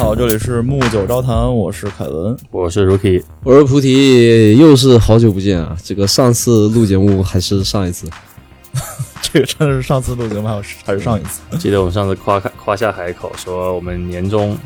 [0.00, 2.34] 好，这里是木九招谈，我是凯文。
[2.50, 5.76] 我是 Rookie，我是菩提，又是好久不见啊！
[5.84, 8.08] 这个上次录节目还是上一次，
[9.20, 11.42] 这个真的是上次录节目还是还是上一次？
[11.58, 14.56] 记得我们上次夸夸下海口说我们年终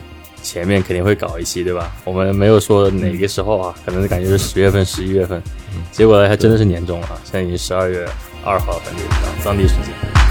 [0.41, 1.91] 前面肯定会搞一期，对吧？
[2.05, 5.43] 我们没有说哪个时候啊，可能感觉是十月份、十一月份，
[5.91, 7.19] 结果还真的是年终了啊！
[7.25, 8.09] 现在已经十二月
[8.45, 9.03] 二号本地
[9.45, 10.24] 当地时间。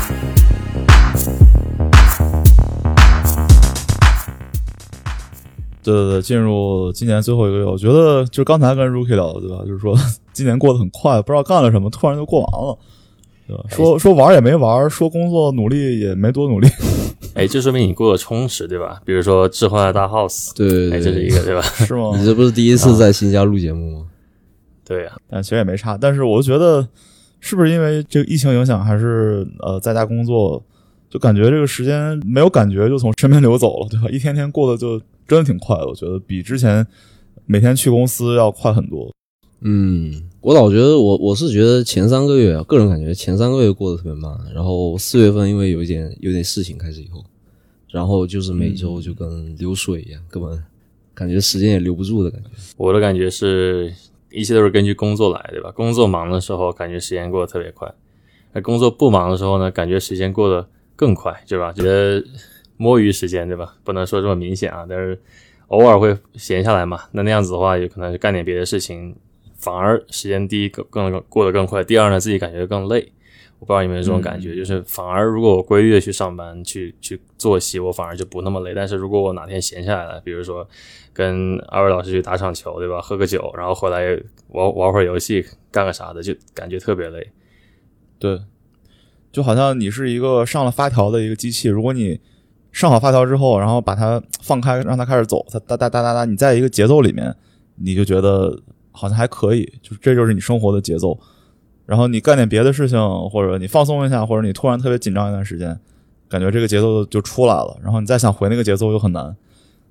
[5.83, 9.63] 对对对，进入今年最后一个月，我觉得就刚才跟 Rookie 聊的，对吧？
[9.65, 9.95] 就是说
[10.33, 12.77] 今年过得很快，不知道干了什么，突然就过完了，
[13.47, 13.63] 对吧？
[13.69, 16.67] 说说玩也没玩，说工作努力也没多努力，
[17.35, 19.01] 哎，这说明你过得充实，对吧？
[19.05, 21.61] 比如说置换了大 house，哎，对对对这是一个，对吧？
[21.85, 22.11] 是吗？
[22.17, 24.05] 你这不是第一次在新家录节目吗？
[24.85, 25.97] 对呀、但其实也没差。
[25.99, 26.85] 但是我就觉得，
[27.39, 30.61] 是不是因为这个疫情影响，还是呃在家工作，
[31.09, 34.07] 就感觉这个时间没有感觉就从身边流走了，对吧？
[34.09, 36.85] 一天天过得就真的挺快的，我觉得比之前
[37.45, 39.11] 每天去公司要快很多。
[39.61, 47.23] 嗯，我老觉得我我是觉得前三个月啊，个人感觉前三个月过得特别慢，然后四月份因为有一点有点事情开始以后，
[47.89, 50.61] 然后就是每周就跟流水一样，根本
[51.13, 52.49] 感觉时间也留不住的感觉。
[52.75, 53.93] 我的感觉是，
[54.31, 55.71] 一切都是根据工作来，对吧？
[55.71, 57.87] 工作忙的时候，感觉时间过得特别快；
[58.51, 61.71] 那工作不忙的时候呢，感觉时间过得更快，对吧？
[61.71, 62.21] 觉得
[62.77, 63.75] 摸鱼时间，对吧？
[63.83, 65.19] 不能说这么明显啊，但是
[65.67, 67.01] 偶尔会闲下来嘛。
[67.11, 69.15] 那那样子的话，有可能就干点别的事情，
[69.57, 73.11] 反而时间第一更更过得更快，第二呢，自己感觉更累。
[73.59, 78.73] 我不知道有没有这种感觉，就是反而如果我规律的去上班、去去作息，我反而就不那么累。
[78.75, 80.67] 但是如果我哪天闲下来了，比如说
[81.13, 82.99] 跟二位老师去打场球，对吧？
[82.99, 87.25] 喝个酒，然后回来玩玩会儿游戏，干个啥的，就感觉特别累。
[88.19, 88.37] 对，
[89.31, 92.19] 就好像你是一个上了发条的一个机器，如果你
[92.73, 97.33] 上好发条之后，然后把它放开，让它开始走，它哒哒哒哒哒，你在一个节奏里面，
[97.75, 98.59] 你就觉得
[98.91, 101.17] 好像还可以，就是这就是你生活的节奏。
[101.85, 102.99] 然后你干点别的事情，
[103.29, 105.77] 或者你放松一下，或者你突然特别紧张一段时间，
[106.27, 109.35] 感觉这个节奏就出来了，然后你再想回那个节奏又很难。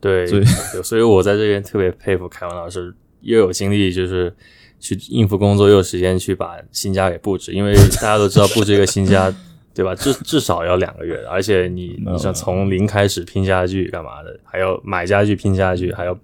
[0.01, 0.45] 对，所以
[0.83, 4.35] 所以我在这边特别佩服凯文老师，又有精力就是
[4.81, 7.53] 去应付工作，又有时间去把新家给布置。
[7.53, 9.33] 因为大家都知道，布置一个新家，
[9.75, 9.95] 对吧？
[9.95, 16.17] 至 至少要两个月，而且你你想从零开始拼家具干嘛的，还要买家具、拼家具，还要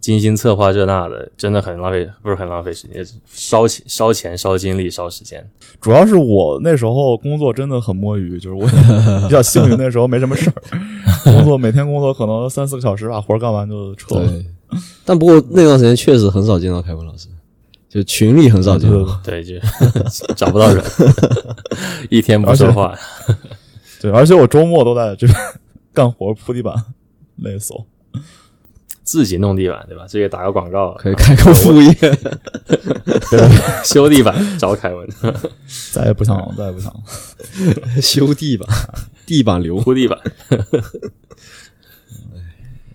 [0.00, 5.44] 精心策划这那的，真的很浪费，不是很浪费时间，烧钱、烧钱、烧精力、烧时间。
[5.80, 8.66] 主要是我那时候工作真的很摸鱼，就是我
[9.26, 10.62] 比较幸运，那时候没什么事儿，
[11.32, 14.32] 工作每天工作可能三四个小时把活儿干完就撤了。
[15.04, 17.28] 但不过那段时间确实很少见到凯文老师，
[17.88, 18.90] 就群里很少见
[19.24, 19.54] 对就
[20.36, 20.84] 找不到人，
[22.10, 22.94] 一天不说话。
[24.00, 25.38] 对，而且我周末都在这边
[25.94, 26.74] 干活铺地板，
[27.36, 27.86] 累死我。
[29.02, 30.04] 自己弄地板，对吧？
[30.06, 31.94] 这个打个广告，可以开个副业，
[33.82, 35.08] 修地板找凯文，
[35.90, 38.02] 再也不想了，再也不想了。
[38.02, 38.68] 修地板，
[39.24, 39.78] 地板流。
[39.78, 40.18] 铺地板。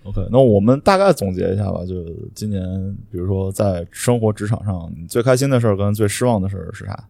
[0.04, 1.94] OK，那我们大概总结一下吧，就
[2.34, 2.62] 今年，
[3.10, 7.08] 比如说在生活职场上，你最开心的事儿跟最失望的事儿是啥？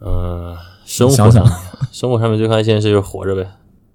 [0.00, 1.56] 呃，生活想想上，
[1.90, 3.46] 生活上面最开心的事就是活着呗，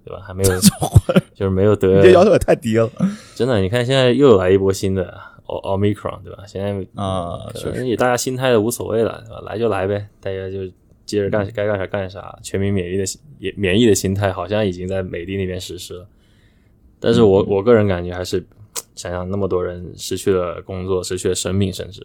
[0.04, 0.20] 对吧？
[0.26, 0.50] 还没有，
[1.34, 2.90] 就是没有你这要得，求也太低了
[3.34, 6.42] 真的，你看现在又来一波新的奥奥密克戎，对吧？
[6.46, 6.70] 现在
[7.00, 7.48] 啊！
[7.54, 9.40] 确实，能也大家心态都无所谓了，对吧？
[9.46, 10.66] 来就来呗，大家就
[11.04, 13.04] 接着干，该干啥干啥，全民免疫的
[13.56, 16.08] 免疫的心态好像已经在美的那边实施了。
[17.06, 18.44] 但是我我个人感觉还是
[18.96, 22.04] 想想那么多人失去了工作，失去了生命，甚至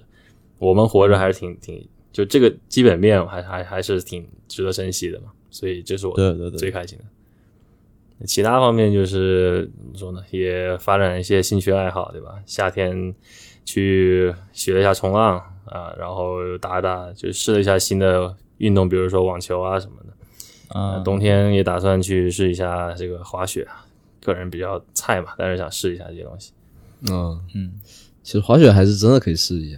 [0.60, 5.32] 我们活着还是挺挺就这个基本面还还还是挺值得珍惜的嘛。
[5.50, 8.26] 所以这是我对对对最开心的。
[8.28, 12.36] 其他方面就是怎么说呢，也发展一些兴趣爱好，对吧？
[12.46, 13.16] 夏天
[13.66, 20.80] 去学了一下冲浪啊，然后打一打，就试了一下新的运动，比如说网球啊什么的。
[20.80, 23.68] 啊，冬天也打算去试一下这个滑雪，
[24.24, 26.52] 个人比较菜嘛，但是想试一下这些东西。
[27.10, 27.72] 嗯嗯，
[28.24, 29.78] 其实滑雪还是真的可以试一下。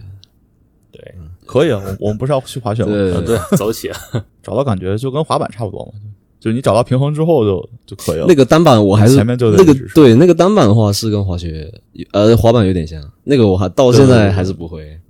[0.92, 1.14] 对，
[1.46, 1.82] 可以啊。
[1.84, 2.92] 我我们不是要去滑雪吗？
[2.92, 3.98] 对走起啊！
[4.42, 5.92] 找到感觉就跟滑板差不多嘛，
[6.38, 8.26] 就是你找到平衡之后就就可以了。
[8.28, 11.72] 那个单板我还是前面就得那个对那个单板的话是跟滑雪
[12.12, 14.84] 呃滑板有点像，那个我还到现在还是不会。
[14.90, 15.00] 嗯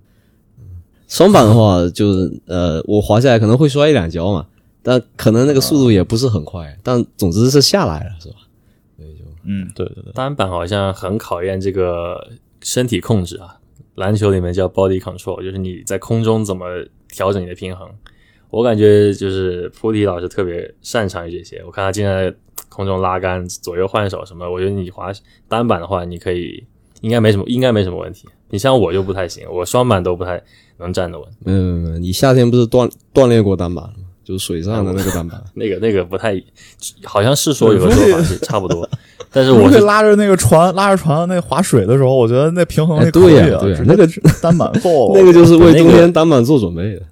[1.06, 4.46] 双板的话就是呃我滑下来可能会摔一两跤嘛，
[4.82, 8.36] 但可能那个速度也不是很快，但总之是下来了是吧？
[9.46, 12.28] 嗯，对对对，单板好像很考验这个
[12.62, 13.56] 身体控制啊，
[13.94, 16.66] 篮球里面叫 body control，就是你在空中怎么
[17.08, 17.88] 调整你的平衡。
[18.50, 22.32] 我感觉就是菩提老师特别擅长于这些，我看他经常在
[22.68, 25.12] 空中拉杆、左右换手什么，我觉得你滑
[25.48, 26.64] 单板的话，你可以
[27.00, 28.28] 应该没什么，应该没什么问题。
[28.50, 30.40] 你像我就不太行，我双板都不太
[30.78, 33.94] 能站得稳，没有没有没有，你夏天不是锻锻炼过单板吗？
[34.24, 35.42] 就是水上的那个单板。
[35.54, 36.34] 那个那个不太，
[37.04, 38.88] 好像是说有个说法是 差不多，
[39.30, 44.08] 但是我是拉着那个船，拉着船那划水的时候，我觉得那平衡力可以啊，对那个
[44.40, 47.02] 单板够，那个就是为冬天单板做准备的。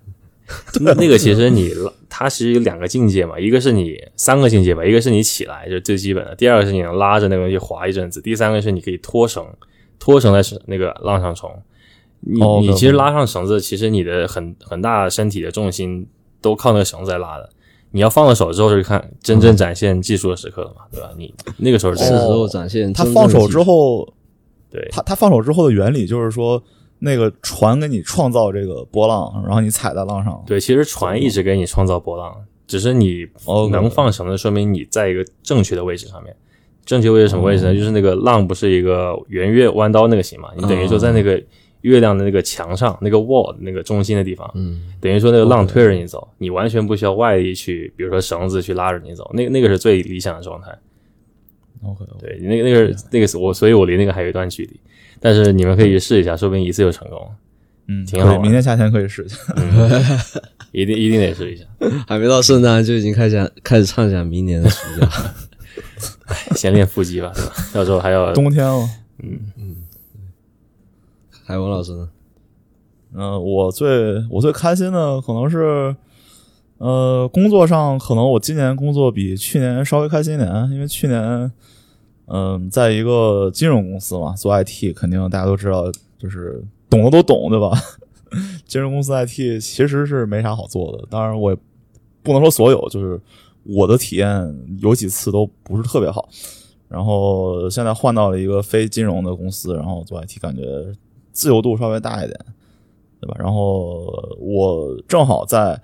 [0.81, 1.73] 那那个其实你
[2.11, 9.45] 它其实有两个境界嘛，一个是你三个境界吧，一个是你起来就是最基本的，第二个是你能拉着那个东西划一阵子，第三个是你可以拖绳，
[9.99, 11.51] 拖绳在那个浪上冲。
[12.21, 16.07] 你你其实拉上绳子，其实你的很很大身体的重心。
[16.43, 17.49] 都靠那个绳子在拉的，
[17.93, 21.11] 你要放了手之后，就看真正展现技术的时刻了嘛，对吧？
[21.17, 22.93] 你那个时候是时候展现。
[22.93, 24.07] 他放手之后，
[24.71, 26.63] 对他他放手之后的原理就是说，
[26.99, 30.43] 那个船给你创造这个波浪，然后你踩在浪上。
[30.47, 32.35] 对，其实船一直给你创造波浪，
[32.67, 33.27] 只是你
[33.71, 36.35] 能放绳子，说明你在一个正确的位置上面。
[36.85, 37.73] 正确位置什么位置呢？
[37.73, 40.49] 就是那个浪不是一个圆月弯刀那个形嘛？
[40.57, 41.41] 你等于说在那个。
[41.83, 50.69] 月亮的那个墙上，那个 wall 那个中心的地方，嗯，等于说那个浪推着你走，你完全不需要外力去，比如说绳子去拉着你走，那那个是最理想的状态。
[51.85, 54.81] OK，对，那个那个那个我，所以我离那个还有一段距离。
[55.19, 57.31] 但是你们可以试一下，说不定一次就成功。
[57.89, 58.39] 嗯，挺好。
[58.39, 59.37] 明天夏天可以试一下，
[60.71, 61.65] 一定一定得试一下。
[62.07, 65.09] 还没到圣诞就已经开始开始畅想明年的暑假，
[66.55, 67.53] 先练腹肌吧，对吧？
[67.75, 68.89] 到时候还要冬天了。
[69.25, 69.52] 嗯嗯。
[71.53, 72.09] 海文老师呢？
[73.15, 75.95] 嗯，我最我最开心的可能是，
[76.79, 81.53] 呃，工作上可能我今年工作比去年稍微开心一点，因为去年，
[82.25, 87.79] 嗯，在一个金融公司嘛，做 IT，肯定大家都知道，就是懂的都懂，对吧？
[88.65, 91.59] 金融公司 IT 其实是没啥好做的，当然我也
[92.23, 93.21] 不能说所有，就是
[93.65, 96.27] 我的体验有几次都不是特别好，
[96.89, 100.63] 然后现在换到了一个非金融的公司，然后做 IT，感觉。
[101.33, 102.39] 自由度稍微大一点，
[103.21, 103.37] 对吧？
[103.39, 104.07] 然后
[104.39, 105.81] 我正好在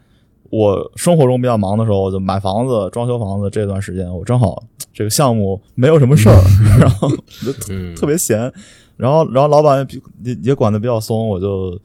[0.51, 4.63] 我生活中比较忙的时候，就买房子、装修房子这段时间，我正好
[4.93, 6.41] 这个项目没有什么事儿，
[6.79, 7.09] 然后
[7.45, 7.53] 就
[7.95, 8.53] 特别闲。
[8.97, 9.87] 然后，然后老板
[10.25, 11.79] 也也管的比较松，我就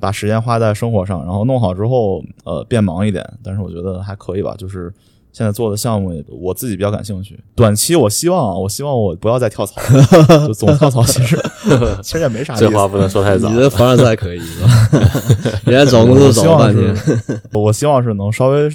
[0.00, 1.24] 把时间花在生活上。
[1.24, 4.92] 然后弄好之后，呃，变忙一点，但是我觉得还可以吧，就是。
[5.38, 7.38] 现在做的项目，我自己比较感兴趣。
[7.54, 9.80] 短期，我希望，我希望我不要再跳槽，
[10.44, 11.38] 就总跳槽，其实
[12.02, 12.56] 其实也没啥。
[12.56, 13.48] 这话不能说太早。
[13.48, 14.68] 你的凡尔赛可以是吧？
[15.64, 16.92] 人家找工作找半天，
[17.52, 18.68] 我希望是能稍微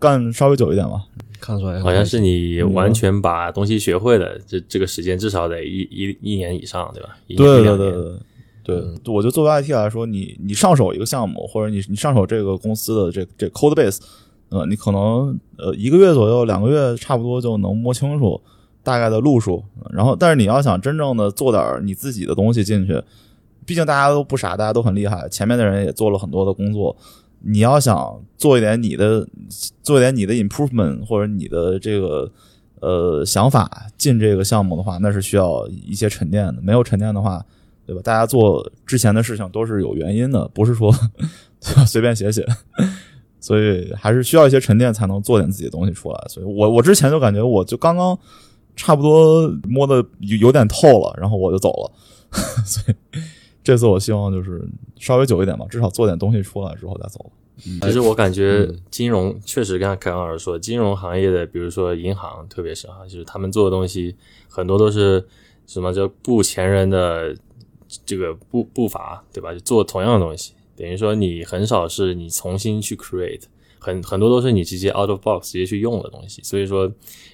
[0.00, 1.00] 干稍微久一点吧。
[1.38, 7.10] 看出来，好像是你完全把东西学会了，这这个时间至少得一一一年以上，对吧？
[7.28, 8.12] 对对对对
[8.64, 14.00] 对，我觉得作为 IT 来说，你你上手一个项目，或者你你上手这个公司的这这 code base。
[14.50, 18.40] 呃，你可能呃一个月左右、两个月差不多就能摸清楚
[18.82, 23.00] 大概的路数，然后但是你要想真正的做点你自己的东西进去，
[23.64, 26.96] 毕竟大家都不傻，大家都很厉害，前面的人也做了很多的工作，
[27.40, 29.26] 你要想做一点你的，
[29.82, 32.30] 做一点你的 improvement 或者你的这个
[32.80, 37.44] 呃想法进这个项目的话，那是需要一些沉淀的，没有沉淀的话，
[37.86, 38.00] 对吧？
[38.02, 40.92] 大家做之前的事情都是有原因的，不是说
[41.86, 42.44] 随便写写。
[43.40, 46.26] 所以还是需要一些沉淀，才能做点自己的东西出来。
[46.28, 48.16] 所以我我之前就感觉，我就刚刚
[48.76, 51.92] 差不多摸的有有点透了，然后我就走了。
[52.64, 53.20] 所以
[53.64, 54.62] 这次我希望就是
[54.98, 57.30] 稍微久一点吧，至少做点东西出来之后再走。
[57.82, 64.16] 其实我感觉金融确实，刚才凯文老师说，金融行业的，比如说银行，特别是哈，就是他们做的东西
[64.48, 65.22] 很多都是
[65.66, 67.36] 什么叫步前人的
[68.06, 69.52] 这个步步伐，对吧？
[69.52, 70.54] 就做同样的东西。
[70.80, 73.42] 等于说你很少是你重新去 create，
[73.78, 76.42] 很很多都是你直接 out of box 直接去用的东西。
[76.42, 76.90] 所以说，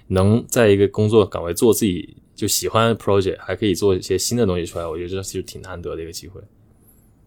[0.09, 6.41] 能在一个工作岗位做自己就喜欢 project，还可以做一些新的东西出来，我觉得这其实挺难得的一个机会。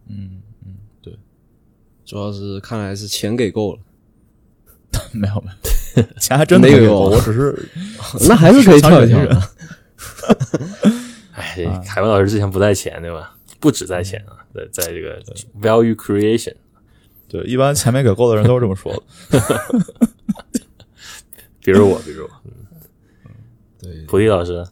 [0.09, 1.13] 嗯嗯，对，
[2.03, 3.79] 主要是看来是钱给够了，
[5.13, 5.51] 没 有没
[5.95, 7.69] 有， 钱还真没给够，我只是
[8.27, 9.19] 那还是可以跳一跳。
[11.31, 13.37] 哎，凯文老师之前不带钱对吧？
[13.59, 14.35] 不止在钱啊。
[14.51, 15.21] 在在这个
[15.61, 16.55] value creation，
[17.27, 18.99] 对，一般钱没给够的人都是这么说的。
[21.63, 22.51] 比如我，比如我，嗯，
[23.79, 24.65] 对，普迪老师，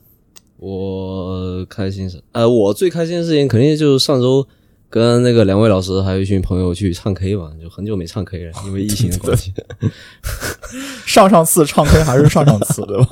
[0.58, 4.48] 我开心是，呃，我最开心的事情肯定就是上周
[4.90, 9.54] 跟那个两位老师还有一群朋友去唱 K 嘛，就很久没唱 K 了，因为疫情的关系。
[11.06, 13.08] 上上次唱 K 还是上上次，对吧？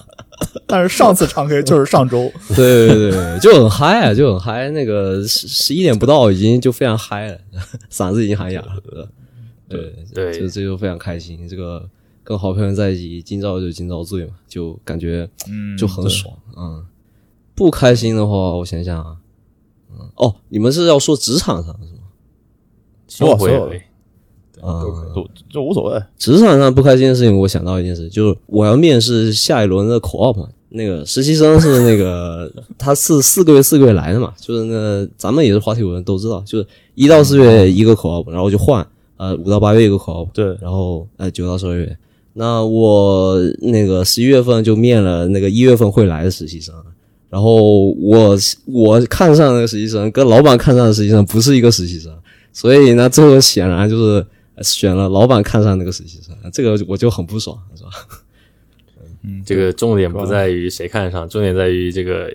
[0.75, 4.70] 但是上次唱 K 就是上周， 对对对，就很嗨啊，就很嗨。
[4.72, 7.38] 那个十十一点不到，已经就非常嗨了，
[7.89, 8.74] 嗓子已经喊哑了。
[9.70, 11.48] 对对，这这就非常开心。
[11.48, 11.88] 这个
[12.25, 16.36] 跟好朋友在一起，今朝就今朝醉嘛，就感觉嗯，就很爽。
[16.58, 16.86] 嗯，
[17.55, 19.15] 不开心的话，我想想啊，
[19.98, 22.01] 嗯，哦，你们是要说职场上是吗？
[23.08, 23.77] 生活也所有可以，
[24.60, 25.13] 啊都可以。
[25.15, 26.03] 就就无所谓。
[26.17, 30.50] 职场上不开心的事情，我想到一件事，就是我要面试下一轮的 co-op 嘛。
[30.75, 41.98] 那个实习生是那个他是四个月四个月来的嘛，就是那咱们也是滑铁卢人都知道，就是一到四月一个 co-op，然后就换，呃五到八月一个 co-op，对，然后呃九到十二月。
[42.34, 46.75] 那我那个十一月份就面了那个一月份会来的实习生，
[47.29, 52.12] 然后我我看上那个实习生跟老板看上的实习生不是一个实习生，
[52.51, 54.25] 所以呢，最后显然就是
[54.62, 57.89] 选了老板看上那个实习生，这个我就很不爽，是吧？
[59.25, 62.32] 嗯，这个重点不在于谁看上，重点在于这个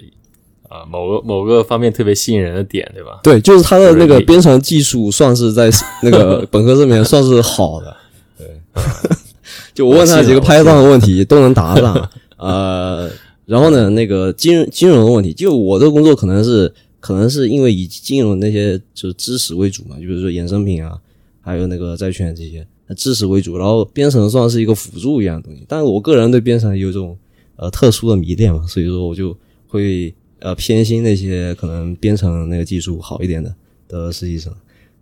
[0.69, 3.21] 啊、某个某个方面特别吸引人的点，对吧？
[3.23, 5.69] 对，就是他的那个编程技术算是在
[6.03, 7.97] 那个本科这边算是好的。
[8.39, 8.47] 对，
[9.75, 12.11] 就我问他几个拍档的问题都能答上。
[12.39, 13.11] 呃，
[13.47, 20.97] 然后呢，那个金金融的问题，就我这个工作可能是可能是因为以金融那些就是知识为主嘛，就比如说衍生品啊，
[21.43, 25.65] 还有那个债券这些知识为主，然后编程算是一个辅助一样的东西。
[25.69, 27.17] 但是我个人对编程有一种
[27.57, 33.55] 呃特殊的迷恋嘛，所以说我就会呃偏心那些可能编程那个技术好一点的
[33.89, 34.53] 的实习生。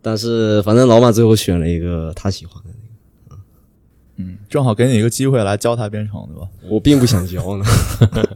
[0.01, 3.43] 但是反正老板最后选了一个他喜欢的那个，
[4.17, 6.49] 嗯，正好给你一个机会来教他编程，对吧？
[6.69, 7.65] 我并不想教呢，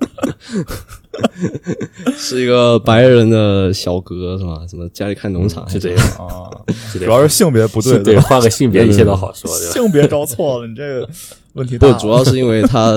[2.16, 4.66] 是一个白人的小哥是吧？
[4.68, 6.50] 什么家里开农场、是这样，啊，
[6.94, 9.72] 主要是性别不对，对，换个性别一切都好说， 对吧？
[9.72, 11.08] 性别招错了，你这个
[11.54, 12.94] 问题大不。，主要是因为他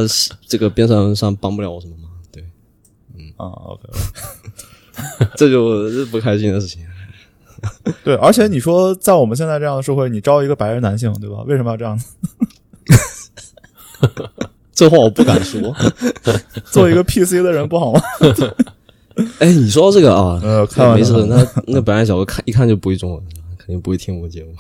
[0.48, 2.44] 这个边上上帮不了我什么忙，对，
[3.18, 3.84] 嗯啊，OK，
[5.36, 6.82] 这就是不开心的事情。
[8.04, 11.42] 对，而且你说在我们现在这样的社会，你招一个白人男性，对吧？
[11.48, 12.00] 为什么要这样？
[14.76, 15.74] 这话我不敢说。
[16.70, 18.02] 做一个 PC 的人不好吗？
[19.40, 23.24] 哎，你说到这个啊，呃，看没事，，那那本来小哥看一看就不会中文，
[23.58, 24.54] 肯定不会听我节目。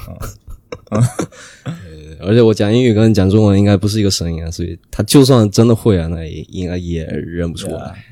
[0.89, 8.05] 对而且我讲英语跟讲中文应该不是一个声音啊，所以他就算真的会啊，那也应该也认不出来。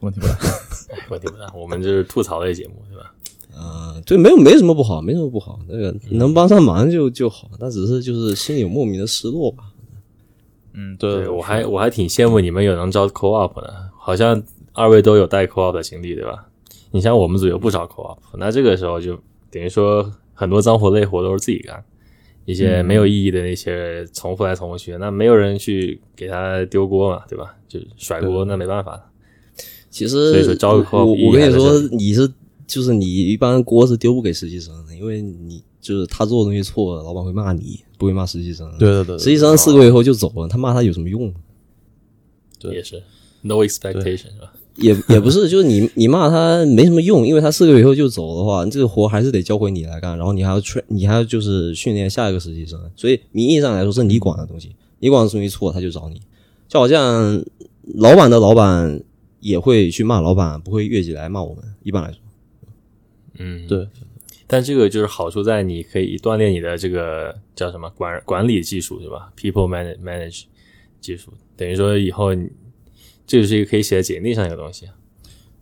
[0.00, 0.32] 问题不大。
[0.32, 3.14] 哎问题不大，我们这是吐槽类节目，对吧？
[3.56, 9.64] 啊，对，没有没什么不好，没什么不好，那个能帮上忙就就好，那只是就是心里有莫名的失落吧。
[10.74, 16.46] 嗯，对对我还我还挺羡慕你们有能招 co-op 的，好像二位都有带 co-op 的经历，对吧？
[16.90, 19.18] 你像我们组有不少 co-op，那这个时候就
[19.50, 21.82] 等于说很多脏活累活都是自己干，
[22.44, 27.54] 一些没有意义的那些重复来重复去，那没有人去给他丢锅嘛，对吧？
[27.68, 29.10] 就甩锅，那没办法。
[29.90, 32.30] 其实，所以说招个 co-op 我我跟你说你是
[32.66, 38.68] 就是你一般锅是丢不给实习生的，因为你就是他做的东西错了，老板会骂你，不会骂实习生。
[38.80, 41.32] 对对对，实习生四个月以后就走了，他骂他有什么用？
[42.58, 43.00] 对也是
[43.42, 44.52] no expectation 是吧？
[44.74, 56.20] 也也不是，就是你你骂他没什么用，因为他四个月以后就走的话，这个活还是得交回你来干，然后你还要 train，你还要就是训练下一个实习生，所以名义上来说是你管的东西，你管的东西错，他就找你，
[56.66, 57.40] 就好像
[57.94, 59.00] 老板的老板
[59.38, 62.18] 也会去骂老板，不会越级来骂我们，一般来说。
[63.38, 63.86] 嗯，对。
[64.52, 70.42] 但这个就是好处在你可以锻炼你的这个叫什么管管理技术，对吧？People manage manage
[71.00, 72.50] 技术，等于说以后你
[73.26, 74.90] 这就是一个可以写在简历上一个东西。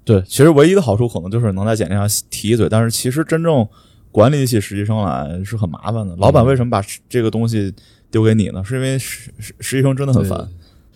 [0.04, 3.64] 对，其实唯一的好处可能就是能在简历上提一嘴，但是其实真正
[4.10, 6.16] 管理起实习生来是很麻烦的。
[6.16, 7.72] 老板为什么把这个东西
[8.10, 8.60] 丢给你呢？
[8.64, 10.48] 是因为实实实习生真的很烦。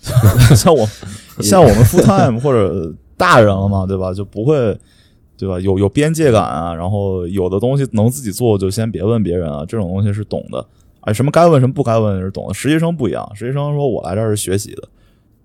[0.56, 0.84] 像我
[1.40, 4.12] 像我们 full time 或者大人了嘛，对吧？
[4.12, 4.76] 就不会
[5.44, 5.60] 对吧？
[5.60, 10.66] 有有边界感啊，然后有的东西能自己做就先别问别人啊，这种东西是懂的。
[11.00, 12.54] 啊，什么该问什么不该问是懂的。
[12.54, 14.88] 实习生不一样，实习生说我来这儿是学习的，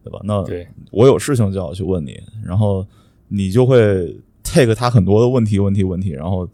[0.06, 0.22] 对吧？
[0.24, 0.42] 那，
[0.90, 2.86] 我有事情就要去问你，然后
[3.28, 6.48] 你就会 take 他很多的问题、问题、问题，然后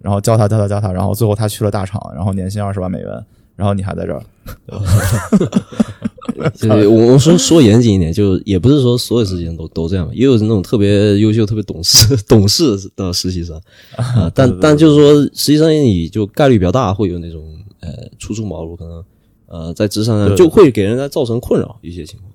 [0.00, 3.24] 然后教他、教他、教他，然后最后他去了大厂，然后年薪二十万美元，
[3.58, 4.22] 然后你还在这儿，
[6.60, 13.60] 对，我我说说严谨一点，就也不是说所有实习生都都这样，也有那种特别优秀、特别懂事、懂事的实习生
[13.98, 14.30] 啊。
[14.32, 17.42] 但但就是说，实习生你就概率比较大，会有那种
[17.80, 19.04] 呃初出茅庐，可能
[19.48, 22.30] 呃在职场上就会给人家造成困扰一些情况。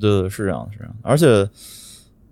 [0.00, 1.46] 对对，是这样，是这样，而且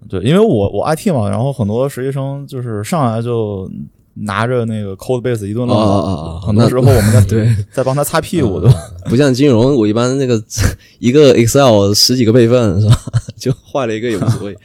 [0.09, 3.71] 对，因为我我 IT 嘛，然后很多实习生就是上来就
[4.15, 6.41] 拿着那个 code base 一顿乱啊搞，啊啊！
[6.47, 8.77] 很多时候我们在 对在帮他擦屁股，对吧？
[9.07, 10.43] 不像金融，我一般那个
[11.01, 12.97] 一个 Excel 十几个备份是吧？
[13.37, 14.57] 就坏了一个也无所谓。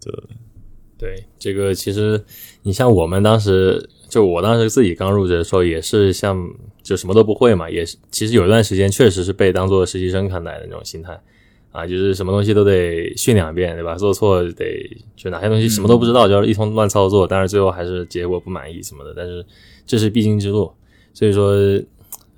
[0.00, 0.12] 对
[0.98, 2.24] 对，这个其实
[2.62, 6.36] 你像我们当时就我当时自己刚入职的时候，也是像
[6.82, 11.20] 就什么都不会嘛，也是其实有一段时间确实是被当做实习生看待的那种心态
[11.72, 13.94] 啊，就是什么东西都得训两遍，对吧？
[13.96, 19.44] 做错得就哪些东西什么都不知道，就是一通乱操作，但是最后还是结果不满意什么的，但是
[19.86, 20.72] 这是必经之路，
[21.12, 21.54] 所以说。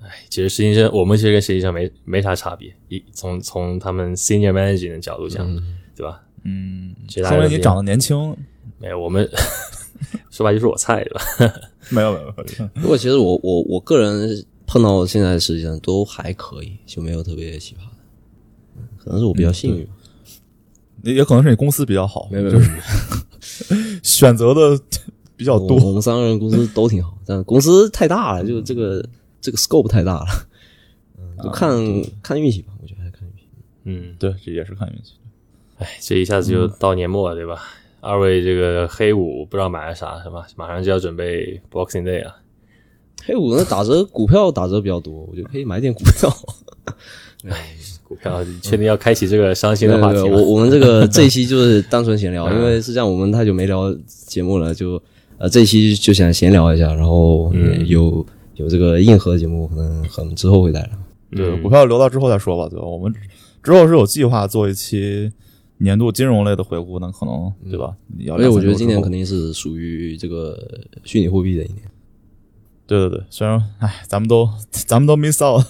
[0.03, 5.45] 哎，其实实习生我们其实跟实习生没没啥差别，一从从他们 senior manager 的角度讲，
[5.95, 6.23] 对吧？
[6.43, 8.35] 嗯，其他说明你长得年轻。
[8.79, 9.29] 没有我们
[10.31, 11.21] 说白就是我菜，对吧？
[11.93, 17.81] 没有没有没有，不过其实我我我个人碰到现在的实习生都还可以，就没有特别奇葩
[19.03, 19.93] 可能是我比较幸运吧。
[21.03, 22.61] 也也可能是你公司比较好，没有没有就，
[23.39, 24.79] 是 选择的
[25.35, 25.75] 比较多。
[25.77, 29.03] 我们三个人公司都挺好，但公司太大了，就这个
[29.41, 30.27] 这个 scope 太大了，
[31.17, 31.71] 嗯，就看、
[32.21, 33.47] 看运气吧，我觉得还是看运气。
[33.85, 35.13] 嗯，对，这也是看运气。
[35.79, 37.63] 哎，这一下子就到年末了，对吧？
[37.99, 40.45] 二位这个黑五不知道买了啥是吧？
[40.55, 42.35] 马上就要准备 Boxing Day 了。
[43.23, 46.31] 黑五呢打折，股票打折比较多，我觉得可以买点股票。
[48.11, 50.37] 股票 确定要开启这个伤心的话题对对吗？
[50.37, 55.01] 我我们这个 这一期就是单纯闲聊，嗯因为是这样，我们太久没聊节目了，就
[55.37, 58.25] 呃这一期就想闲聊一下，然后嗯有
[58.55, 60.89] 有这个硬核节目，可能可能之后会带来。
[61.33, 62.85] 对，嗯股票留到之后再说吧，对吧？
[62.85, 63.13] 我们
[63.63, 65.31] 之后是有计划做一期
[65.77, 67.95] 年度金融类的回顾，那可能对吧？
[68.17, 70.59] 你要而且我觉得今年肯定定是属于这个
[71.05, 71.79] 虚拟货币的一年。
[72.85, 75.63] 对对对，虽然哎，咱们都咱们都 miss out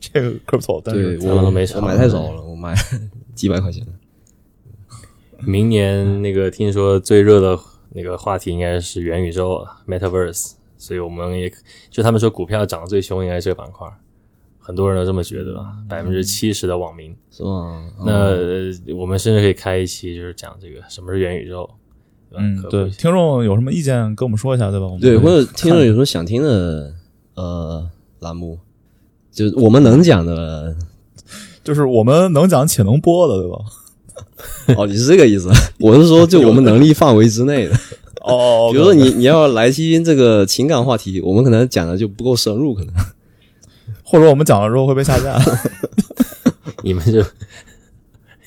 [0.00, 2.74] 这个 crypto，但是对咱们都没我少我买太早了，我买
[3.34, 3.86] 几百块钱。
[5.40, 7.58] 明年那个听说最热的
[7.90, 11.52] 那个话题应该是元宇宙了 Metaverse，所以我们也
[11.90, 13.88] 就他们说股票涨得最凶应该是这个板块，
[14.58, 17.16] 很多人都这么觉得吧，百分之七十的网民。
[17.30, 17.88] 是吗？
[18.04, 18.34] 那、
[18.96, 21.68] 我们甚至可以开一期，就是讲这个什么是元宇宙。
[22.32, 24.86] 嗯，对，听众有什么意见跟我们说一下，对吧？
[24.86, 26.92] 我们对，或者听众有什么想听的
[27.34, 27.88] 呃
[28.18, 28.58] 栏目，
[29.38, 30.74] 就是我们能讲的。
[31.64, 33.58] 就是我们能讲且能播的，对吧？
[34.74, 35.50] 哦，你是这个意思？
[35.78, 37.74] 我是说， 就我们能力范围之内的。
[38.22, 42.94] 哦 比如说你你要来期这个情感话题，我们可能讲的就不够深入，可能。
[44.02, 45.38] 或者我们讲了之后会被下架。
[46.82, 47.22] 你们就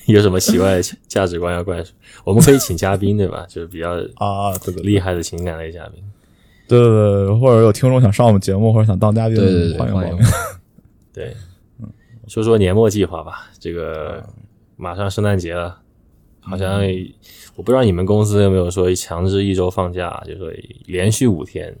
[0.06, 1.92] 有什么奇怪的价值观要灌输？
[2.24, 3.46] 我们可以请嘉宾，对吧？
[3.48, 6.02] 就是比较啊，对对对厉害的情感类嘉宾。
[6.66, 10.18] 对对对，或者有听众想上我们节目或者想当嘉宾，对对对欢迎欢迎。
[11.12, 11.34] 对，
[12.28, 13.50] 说说年末计划吧。
[13.58, 14.22] 这个
[14.76, 15.78] 马上圣诞节了，
[16.40, 16.80] 好像
[17.54, 20.50] 我不知道你们公司有没有说强制一周放假，就是说
[20.86, 21.76] 连续五天，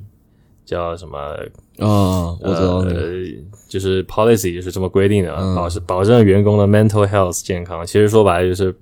[0.64, 1.18] 叫什么？
[1.78, 3.00] 啊，我知道那个。
[3.00, 3.12] 呃，
[3.68, 7.84] 就是 policy 就是这么规定的，嗯保是保证员工的 mental health 健康。
[7.86, 8.74] 其实说白了就是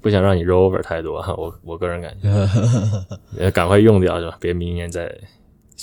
[0.00, 2.28] 不想让你 roll over 太多， 我我个人感觉，
[3.38, 4.38] 呃，赶快用掉是吧？
[4.40, 5.14] 别明年再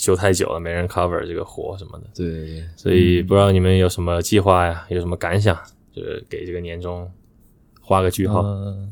[0.00, 2.06] 休太久了，没人 cover 这个活什么的。
[2.14, 5.58] 对对对，所以不知道你们有什么计划呀，有什么感想？
[5.92, 7.10] 就是给这个年终
[7.80, 8.42] 画个句号。
[8.42, 8.88] 呃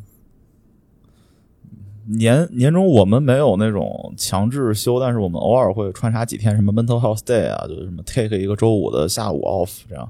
[2.08, 10.08] 年年终我们没有那种强制休，但是我们偶尔会穿插几天什么 mental health day 啊，就是什么 take 一个周五的下午 off 这样。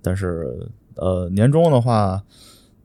[0.00, 2.22] 但是呃，年终的话，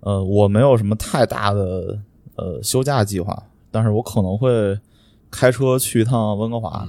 [0.02, 1.98] 呃，我没有什么太大的
[2.36, 4.78] 呃休假计划，但是我可能会
[5.30, 6.86] 开车去一趟温哥华，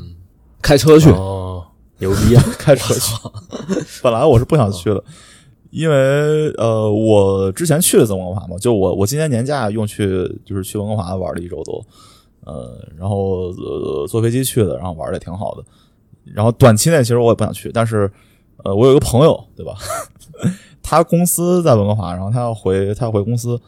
[0.62, 1.10] 开车去。
[1.10, 1.64] 哦，
[1.98, 2.42] 牛逼啊！
[2.58, 3.14] 开车去。
[4.02, 5.02] 本来我是不想去的，
[5.70, 10.06] 因为呃，我之前去了次温哥华嘛，就我我今年年假用去
[10.44, 11.84] 就是去温哥华玩了一周多，
[12.44, 15.64] 呃，然后呃坐飞机去的，然后玩的也挺好的。
[16.24, 18.10] 然后短期内其实我也不想去，但是
[18.64, 19.74] 呃，我有一个朋友，对吧？
[20.82, 23.58] 他公司在温哥华，然后他要回他要回公司，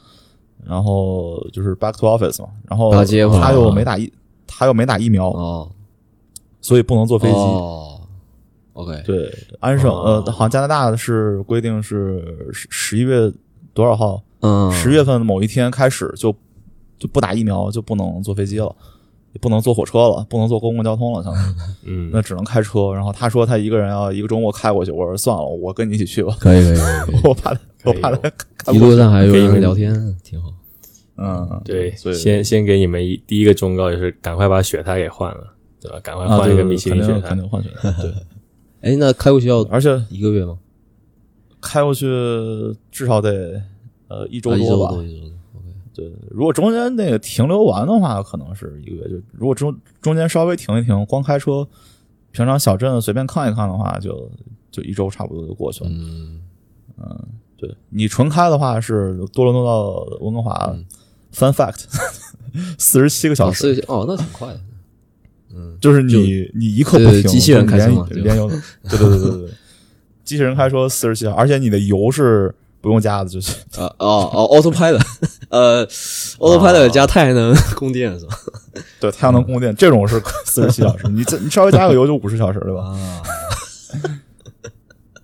[0.65, 2.93] 然后就是 back to office 嘛，然后
[3.41, 4.13] 他又没打疫，
[4.47, 5.71] 他又没打疫苗，哦，
[6.65, 7.35] 所以不能坐飞机。
[7.35, 8.01] 哦
[8.73, 13.31] ，OK，对，安省、哦呃，好像加拿大是规定是十十一月
[13.75, 14.23] 多少号？
[14.41, 16.35] 嗯，十月份的某一天开始就
[16.99, 18.75] 就不打疫苗就不能坐飞机了，
[19.33, 22.95] 也不能坐火车了，不能坐公共交通了，相当于嗯，那只能开车。
[22.95, 28.79] 然后他说他一个人要一个周末开过去，我说算了，我跟你一起去吧，可以可以可以 我怕他我怕他一。
[28.79, 29.93] 路上还有人聊天，
[30.25, 30.49] 挺好。
[31.17, 36.01] 嗯，对，所以先先给你们一第一个忠告就是赶快把雪胎给换了，对吧？
[36.01, 38.15] 赶快啊，换一个米其林血胎肯定换血胎，对，
[38.81, 40.59] 哎，那开过去要而且一个月吗？
[41.61, 42.07] 开过去
[42.91, 43.61] 至少得
[44.09, 45.35] 呃一周啊一多吧，多，一周多。
[45.93, 49.09] 对，如果中间那个停留完的话，可能是一个月。
[49.09, 51.67] 就如果中中间稍微停一停，光开车，
[52.33, 54.29] 平常小镇随便看一看的话，就
[54.71, 55.91] 就一周差不多就过去了。
[55.93, 56.41] 嗯
[56.99, 57.25] 嗯，
[57.57, 60.53] 对你纯开的话是多伦多到温哥华、
[61.31, 61.85] f u n fact，
[62.77, 63.75] 四十七个小哦，时。
[63.77, 64.61] 是哦，那挺快的。
[65.57, 68.49] 嗯，就是你你一刻不停，机器人开车连连油，
[68.89, 69.51] 对对对对对对，
[70.25, 75.01] 机器人开车四十七小时，而且你的油是不用加的，就是啊哦哦，autopilot，
[75.51, 75.87] 呃
[76.39, 78.37] ，autopilot 加太阳能供电是吧？
[79.01, 82.83] 对太阳能供电这种是四十七小时，你这你稍微加个油就五十小时，对吧？
[82.83, 83.23] 啊，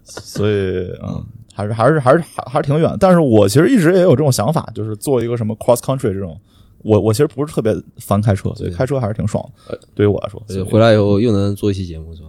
[0.06, 0.54] 所以
[1.02, 2.96] 嗯，还是还是还是还还是挺远。
[3.00, 6.38] 但是我其实一直也有这种想法，就是做一个什么 cross country 这种。
[6.82, 9.78] 我我其实不是特别烦开车，所以开车还是挺爽的。
[9.94, 12.28] 对于我来说，回来以后又能做一期节目是吧？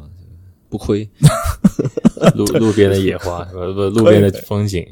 [0.70, 1.10] 不亏，
[2.36, 3.66] 路路边的野花， 是吧？
[3.74, 4.86] 不，路边的风景，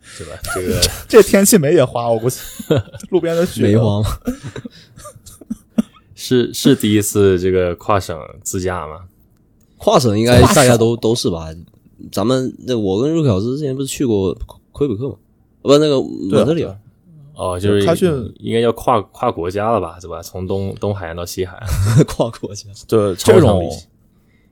[0.00, 0.32] 是吧？
[0.54, 2.38] 这个 这天气没野花，我估计
[3.10, 4.08] 路边的雪梅花吗。
[6.14, 9.00] 是是第一次这个跨省自驾吗？
[9.78, 11.48] 跨省应该大家都都是吧？
[12.12, 14.36] 咱们那我跟陆小师之前不是去过
[14.72, 15.16] 魁北克吗？
[15.62, 16.78] 不，那个蒙特利尔。
[17.40, 20.20] 哦，就是他训应该要跨跨国家了吧，对吧？
[20.22, 21.68] 从东东海岸到西海岸，
[22.04, 22.68] 跨国家。
[22.86, 23.70] 对超这种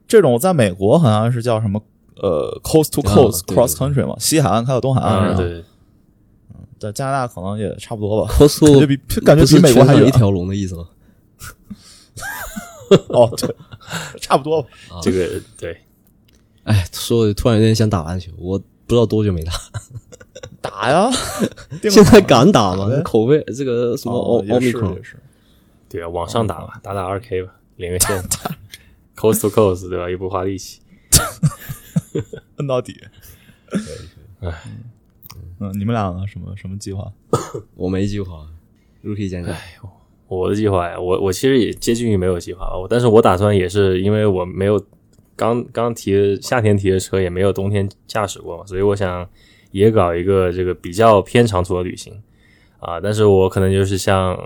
[0.07, 1.79] 这种在美国好像是叫什么
[2.17, 5.63] 呃 coast to 啊 coast 对 cross country 嘛，西海岸开到东海岸，对，
[6.79, 8.33] 在加拿大可能也差不多吧。
[8.33, 10.89] Cost 感觉比感觉比美国还有一条龙的意思吗？
[13.11, 13.55] 哦，对，
[14.19, 14.69] 差不多吧。
[15.03, 15.77] 这个对，
[16.65, 19.53] 哎，说突然有点想打篮球，我不知道多久没打，
[20.61, 21.11] 打呀，
[21.83, 22.89] 现在敢打吗？
[23.05, 25.17] 口碑这个什么奥奥密克是，
[25.89, 28.23] 对啊，往上打吧，打打二 K 吧，连个线
[29.17, 30.11] ，coast to coast，对吧？
[30.11, 30.81] 又不花力气。
[32.57, 33.01] 摁到底。
[34.41, 34.53] 哎，
[35.61, 36.27] 嗯，你们俩呢？
[36.27, 37.13] 什么什么计划？
[37.77, 38.47] 我没计划，
[39.01, 39.55] 如可以讲讲。
[40.27, 44.85] 我的计划呀，我我其实也接近于没有计划吧，我但是我打算也是因为我没有
[45.35, 49.27] 刚刚提的夏天提的车，也没有冬天驾驶过嘛，所以我想
[49.71, 52.13] 也搞一个这个比较偏长途的旅行
[52.81, 54.39] 啊，但是我可能就是向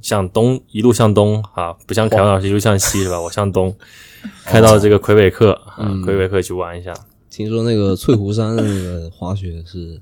[0.00, 3.20] 向东一路向东啊，不像凯文老师一路向西是吧？
[3.20, 3.74] 我向东
[4.44, 6.92] 开到这个魁北克啊，魁北克去玩一下。
[7.30, 10.00] 听说那个翠湖山的那个滑雪是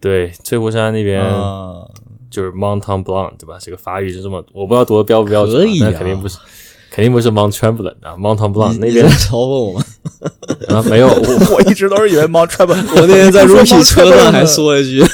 [0.00, 1.88] 对，翠湖山那边啊，
[2.28, 3.56] 就是 Mont Blanc 对吧？
[3.60, 6.38] 这个法语是这么，我不知道读的标不标准、可以啊肯定不是，
[6.90, 9.84] 肯定不是 Mount Tremblant 啊，Mont Blanc 那边你你在嘲讽我吗？
[10.68, 15.04] 啊没有，我 我一直都是以为 Mount Tremblant， 我那天在 Rookie 说 Mount 车上还说了一句，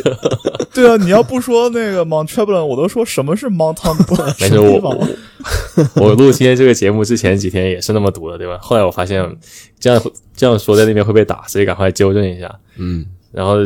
[0.74, 4.40] 对啊，你要不说那个 Mount Tremblant，我都说什么是 Mount Tremblant？
[4.40, 5.08] 没事，我
[5.94, 8.58] 我录今天这个节目之前几天也是那么读的，对吧？
[8.60, 9.24] 后来我发现
[9.80, 10.02] 这样
[10.34, 12.54] 这样说在那边会被打，所以赶快纠正一下。
[12.76, 13.56] 嗯，然后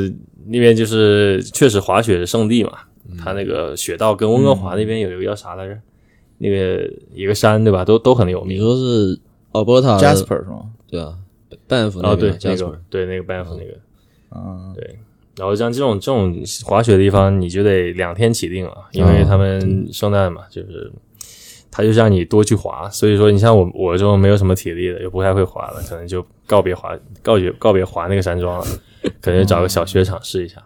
[0.46, 2.72] 那边就是确实滑雪的圣地嘛，
[3.22, 5.76] 它那个雪道跟温哥华那边有一个叫啥来着？
[6.40, 7.85] 那个一个山对吧？
[7.85, 8.61] 都都很有名你。
[8.61, 9.20] 说是
[9.53, 10.70] Alberta 的 Jasper 是吗？
[10.88, 11.14] 对啊，
[11.68, 13.79] 半幅哦，对，那 Jasper 个对那个 Banff 那个，
[14.35, 14.98] 嗯，对。
[15.37, 20.92] 然后像这种这种滑雪的地方，你就得两天起定了，因为他们圣诞嘛，就是
[21.70, 22.90] 他就让你多去滑。
[22.90, 28.66] 所以说，你像我我这种没有什么体力的，又不太会滑的，可能就告别滑告别告别滑那个山庄了，
[29.22, 30.62] 可能找个小雪场试一下。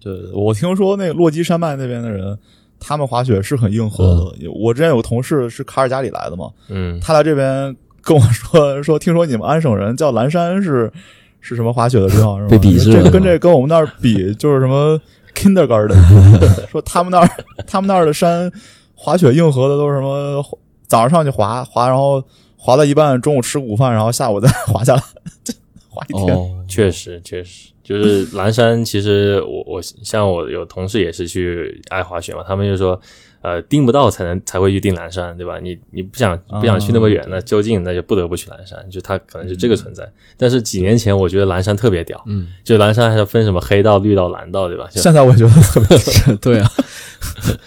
[0.00, 2.36] 对，我听说那个落基山脉那边的人，
[2.80, 4.50] 他们滑雪是很硬核的。
[4.50, 10.90] 我之前有个同事是卡尔加里来的嘛，嗯，他来这边跟我说说，听说你们安省人叫蓝山是
[11.40, 12.48] 是什么滑雪的地方是吗？
[12.50, 15.00] 被鄙视了这跟这跟我们那儿比就是什么
[15.34, 15.96] kindergarten，
[16.70, 17.28] 说他们那儿
[17.66, 18.50] 他们那儿的山
[18.94, 20.42] 滑雪硬核的都是什么
[20.86, 22.22] 早上上去滑滑，然后
[22.56, 25.02] 滑到一半，中午吃午饭，然后下午再滑下来，
[25.88, 26.34] 滑一天。
[26.34, 28.84] 哦，确实确实，就是蓝山。
[28.84, 33.00] 其实我我像我有同事也是去爱滑雪嘛，他们就说，
[33.40, 35.58] 呃，订不到才能才会去订蓝山，对吧？
[35.62, 40.06] 你你不想不想去那么远，那就近那就不得不去蓝山，就它可能是这个存在。
[40.36, 44.86] 但是几年前我觉得蓝山特别屌，嗯，就蓝山还要分什么黑道、绿道、蓝道，对吧？
[44.90, 46.70] 现在我觉得特别 对啊，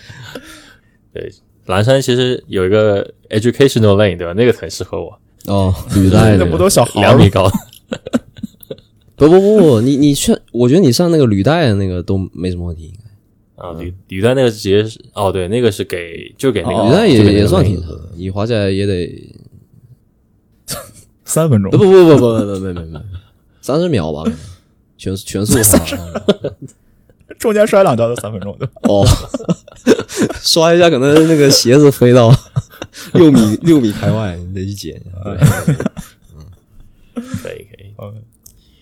[1.14, 1.32] 对，
[1.66, 4.34] 蓝山其实有一个 educational lane，对吧？
[4.34, 7.30] 那个很适合我，哦，履带的那不都小孩两米？
[7.30, 7.50] 高。
[9.30, 12.92] 不不不不，你你去，我觉得你上那个履带的那个都没什么问题。
[13.56, 19.32] 啊，履履带那个直接是哦，对，那个是给就给那个履带也也算挺长的，你滑下来也得
[21.24, 21.70] 三分钟。
[21.70, 23.00] 不不不不不不不不不，
[23.62, 24.24] 三十秒吧，
[24.98, 25.86] 全全速滑，
[27.38, 28.68] 中间摔两跤就三分钟的。
[28.90, 29.06] 哦，
[30.42, 32.34] 刷一下可能那个鞋子飞到
[33.14, 35.00] 六米六米开外，你得去捡。
[35.24, 35.38] 嗯，
[37.14, 38.18] 可以可以，OK。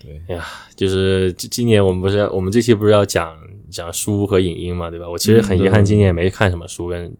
[0.10, 0.45] 嗯哎呀，
[0.76, 3.36] 就是今今年我们不是要我们这期不是要讲
[3.69, 5.10] 讲书和影音嘛，对吧？
[5.10, 7.12] 我其实很遗憾，今年也没看什么书跟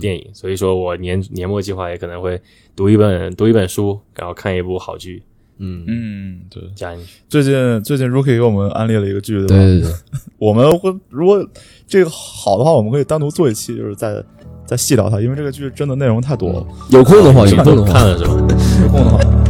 [0.00, 2.40] 电影，所以说我年年末计划也可能会
[2.76, 5.22] 读一本读一本书，然后看一部好剧
[5.58, 6.62] 嗯，嗯，对。
[6.74, 7.12] 加进去。
[7.28, 9.46] 最近最近 Rookie 给我们安利了一个剧，吧？
[9.46, 9.90] 对对对，
[10.38, 11.44] 我们会如果
[11.86, 14.22] 这个好的话，我们可以单独做一期，就是在
[14.66, 16.66] 再细聊它，因为这个剧真的内容太多了。
[16.90, 18.30] 有空的话，有空的话，看了是吧？
[18.82, 19.43] 有空的话，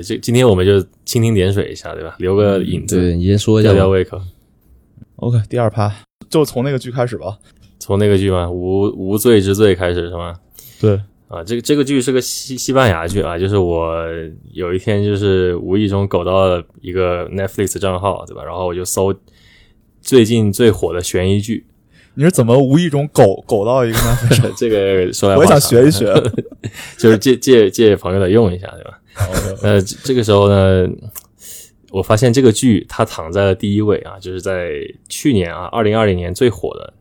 [0.00, 2.16] 对，这今天我们就蜻蜓点水一下，对吧？
[2.18, 3.74] 留个影子，对，你先说一下吧。
[3.74, 4.20] 吊吊胃口。
[5.16, 5.94] OK，第二趴
[6.28, 7.38] 就从那个剧开始吧。
[7.78, 10.34] 从那个剧嘛，《无无罪之罪》开始是吗？
[10.80, 14.06] 对，啊，这个这个剧是个西西班牙剧啊，就是我
[14.52, 18.44] 有一天就是无意中搞到了一个 Netflix 账号，对吧？
[18.44, 19.14] 然后我就搜
[20.00, 21.66] 最近最火的悬疑剧，
[22.14, 24.18] 你是怎么无意中狗狗到一个呢？
[24.56, 26.12] 这个说来我想学一学。
[26.98, 29.00] 就是借借借朋友的用一下，对吧？
[29.62, 30.88] 呃，这这个时候呢，
[31.90, 34.72] 我发现这个剧它躺在了第一位啊，就是在
[35.08, 36.92] 去年啊，二零二零年最火的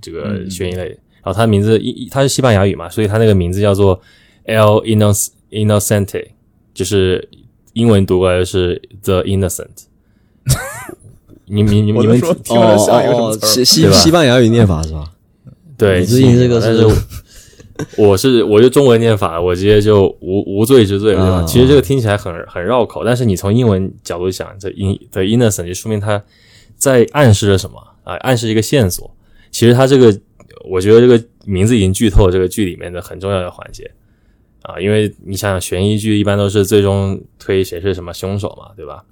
[0.00, 0.86] 这个悬疑类。
[1.22, 4.00] 然后它名字一它是西班牙语嘛，所以它那个名字叫做
[4.46, 6.28] El Innoc Innocente，
[6.72, 7.28] 就是
[7.74, 9.89] 英文读过来是 The Innocent。
[11.50, 15.10] 你你你们说听着像一个什么哦，词西西西班牙语念法是吧？
[15.76, 16.94] 对，你最近这个是我
[18.10, 21.24] 我是我就中文念法，我直接就无无罪之罪，对吧？
[21.24, 26.22] 啊其实这个听起来很很绕口，但是你从英文角度想，这 in the innocent 就说明他
[26.76, 28.14] 在暗示着什么啊？
[28.16, 29.10] 暗示一个线索。
[29.50, 30.16] 其实他这个，
[30.68, 33.90] 我觉得这个名字已经剧透了这个剧里面的很重要的环节
[34.62, 39.02] 啊，因为你想想，悬疑剧一般都是最终推谁是什么凶手嘛，对吧？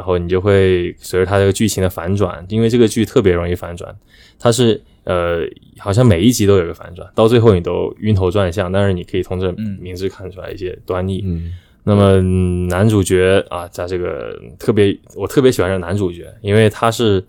[0.00, 3.94] 然后你就会随着它这个剧情的反转，因为这个剧特别容易反转，
[4.38, 5.40] 它是呃，
[5.78, 11.22] 好像每一集都有一个反转，到最后你都晕头转向，但是你可以从这嗯名字看出来一些端倪。
[11.26, 11.52] 嗯，
[11.84, 17.22] 那么嗯男主角啊，在这个特别，我特别喜欢这男主角，因为他是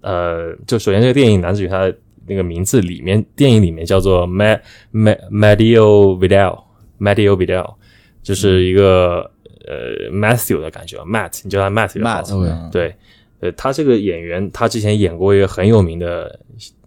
[0.00, 1.92] 呃，就首先这个电影男主角他
[2.26, 4.60] 那个名字里面，电影里面叫做 Mad
[4.94, 7.74] Mad Madio Vidal，Madio Vidal，
[8.22, 9.30] 就是一个、
[9.68, 12.94] 呃 Matthew 的感觉，Matt，你叫他 Matt 就好了 Matt，OK 嗯对，
[13.40, 16.40] 呃，他这个演员，他之前演过一个很有名的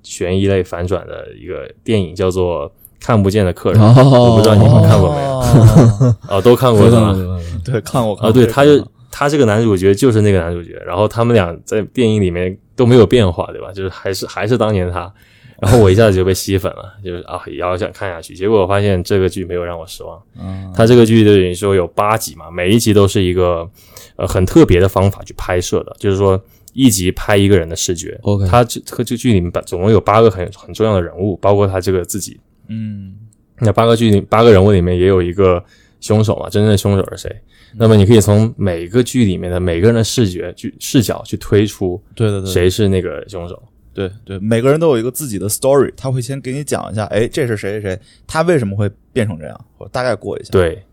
[0.04, 2.68] 悬疑类反转的一个电影，叫做
[3.00, 5.32] 《看不见的客人》，哦我不知道你们看过没有？
[5.32, 7.16] 哦哦，都看过是吧？
[7.64, 13.72] 对，看过看过啊，对，他就他这个男主角就是那个男主角，然后他们俩在电影里面都没有变化，对吧？
[13.72, 15.14] 就是还是还是当年他，
[15.62, 18.34] 然后我一下子就被吸粉了，就是啊，也要想看下去。
[18.34, 23.70] 结果我发现这个剧没有让我失望，嗯他这个剧等于说有八集嘛，每一集都是一个
[24.16, 26.44] 呃很特别的方法去拍摄的，就是说
[26.74, 28.20] 一集拍一个人的视觉。
[28.24, 32.40] OK 他这这个剧里面把总共有八个很很重要的人物，包括他这个自己。
[32.68, 33.14] 嗯
[33.60, 35.64] 那八个剧里八个人物里面也有一个
[36.00, 37.42] 凶手嘛，真正的凶手是谁？
[37.78, 43.62] 那么你可以从每个剧里面的每个人的视觉去视角去推出对对对，谁是那个凶手。
[43.94, 50.50] 对对，每个人都有一个自己的 story，他会先给你讲一下，哎，这是谁谁谁，他为什么会变成这样，或者大概过一下。
[50.52, 50.84] 对，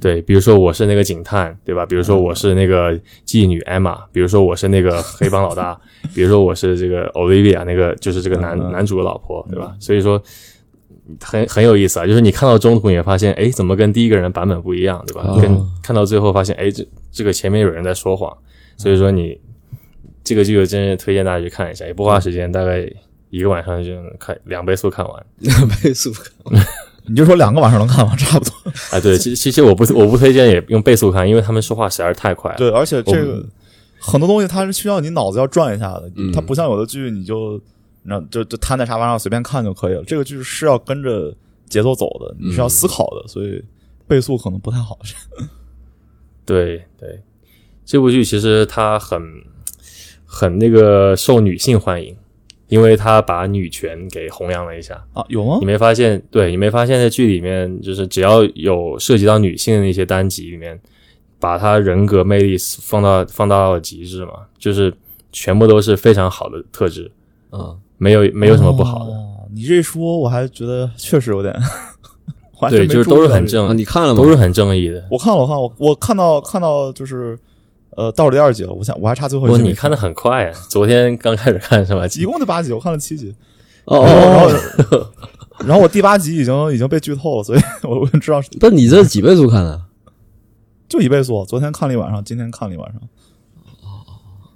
[0.00, 1.84] 对，比如说我是那个警探，对吧？
[1.84, 5.78] 比如说我是那个妓女 Emma，比如说我是那个黑帮老大，
[6.14, 9.74] 比如说我是这个 Olivia，那个就是这个男、男主的老婆，对吧？
[9.78, 10.22] 所以说
[11.20, 15.24] 很很有意思啊，就是你看到中途你会发现，哎，怎么跟第一个人版本不一样，对吧？
[15.26, 18.34] 哦跟看到最后发现，哎，这这个前面有人在说谎，
[18.76, 19.38] 所以说你
[20.22, 22.88] 这个剧我真是推荐大家去看一下，也不花时间，大概
[23.30, 25.26] 一个晚上就能看两倍速看完。
[25.38, 26.66] 两倍速看完
[27.06, 28.54] 你就说两个晚上能看完，差不多。
[28.92, 32.58] 哎， 对，其其实我不我不推荐也用倍速看，因为他们说话实在是太快了。
[32.58, 33.44] 对，而且这个
[33.98, 37.60] 很多东西它是需要你脑子要转一下的，嗯它不像有的剧你就
[38.02, 40.04] 那就就瘫在沙发上随便看就可以了。
[40.04, 41.34] 这个剧是要跟着
[41.68, 43.64] 节奏走的，你是要思考的，所以
[44.06, 44.98] 倍速可能不太好。
[46.44, 47.22] 对对，
[47.84, 49.20] 这部剧其实它很
[50.32, 52.16] 很那个受女性欢迎，
[52.68, 54.94] 因为他把女权给弘扬了一下。
[55.12, 55.66] 啊，有吗你？
[55.66, 56.22] 没发现？
[56.30, 60.80] 对你没发现，在剧里面就是只要有涉及到女性的那些单集里面，
[61.40, 64.94] 把她人格魅力放到放到了极致嘛，就是
[65.32, 67.10] 全部都是非常好的特质，
[67.50, 69.12] 啊，没有没有什么不好的。
[69.12, 71.52] 哦你这一说，我还觉得确实有点，
[72.70, 74.22] 对，就是都是很正啊，你看了吗？
[74.22, 75.04] 都是很正义的。
[75.10, 77.36] 我看了，我看了我我看到看到就是
[77.96, 79.68] 呃到了第二集了，我想我还差最后一不，集没。
[79.70, 80.52] 你看的很快啊！
[80.68, 82.06] 昨天刚开始看是吧？
[82.18, 83.34] 一共就八集，我看了七集，
[83.84, 85.10] 哦然后哦，
[85.66, 89.82] 然后我第八集已经已经被剧透了，所以 我我知道是不，你这几倍速看的？
[90.88, 91.44] 就一倍速。
[91.44, 93.00] 昨天看了一晚上，今天看了一晚上。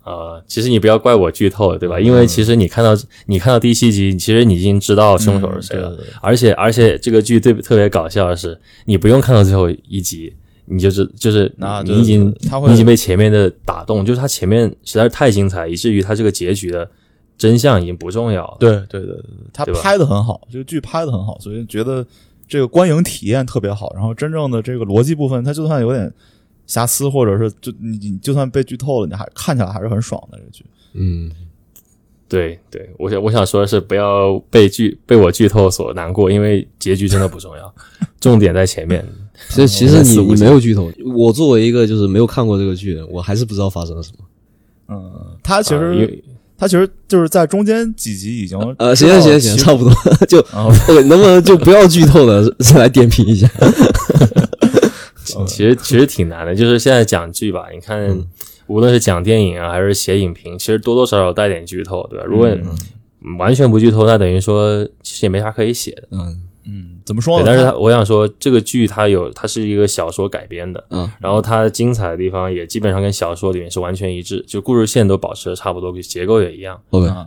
[0.04, 1.98] 呃，其实你不要怪我剧透，对吧？
[1.98, 2.90] 因为其实你看到
[3.24, 5.88] 你看到第七集，其实你已经知道凶手是谁了。
[5.88, 10.34] 嗯对对对而且而且这个剧对特别搞笑的是，你不用看到最后一集，
[10.66, 16.90] 你就是就是啊你已经他会你已经被前面的打动，就是他前面实在是太精彩，以至于他这个结局的
[17.36, 18.56] 真相已经不重要了。
[18.58, 22.06] 对对对对对，他拍的很好，这个剧拍的很好，所以觉得
[22.48, 23.92] 这个观影体验特别好。
[23.94, 26.10] 然后真正的这个逻辑部分，它就算有点
[26.66, 30.64] 瑕疵，或者是就你你就算被剧透了，你还看起来还是很爽的这个剧。
[30.94, 31.30] 嗯，
[32.28, 37.74] 对对，我想我想说的是，不要被剧被我剧透所难过，因为结局真的不重要，
[38.18, 39.04] 重点在前面。
[39.48, 44.24] 其实其实你没有剧透，我作为一个就是没有看过这个剧的，我还是不知道发生了什么。
[44.88, 49.92] 嗯，他其实、啊他其实就是在中间几集已经呃，行行行行，差不多
[50.28, 50.40] 就
[51.02, 52.42] 能不能就不要剧透了，
[52.76, 53.50] 来点评一下？
[55.48, 58.24] 其实其实挺难的，就是现在讲剧吧，你看，
[58.68, 62.24] 无论是讲电影啊，还是写影评，其实多多少少带点剧透，对吧？
[62.24, 66.08] 如果嗯完全不剧透，那等于说其实也没啥可以写的。
[66.12, 67.44] 嗯嗯，怎么说，呢？
[67.46, 71.10] 但是它我想说，这个剧它有，它是一个小说改编的，嗯。
[71.20, 76.80] 然后它精彩的地方也基本上跟小说里面是完全一致，就故事线都保持的差不多，结构也一样。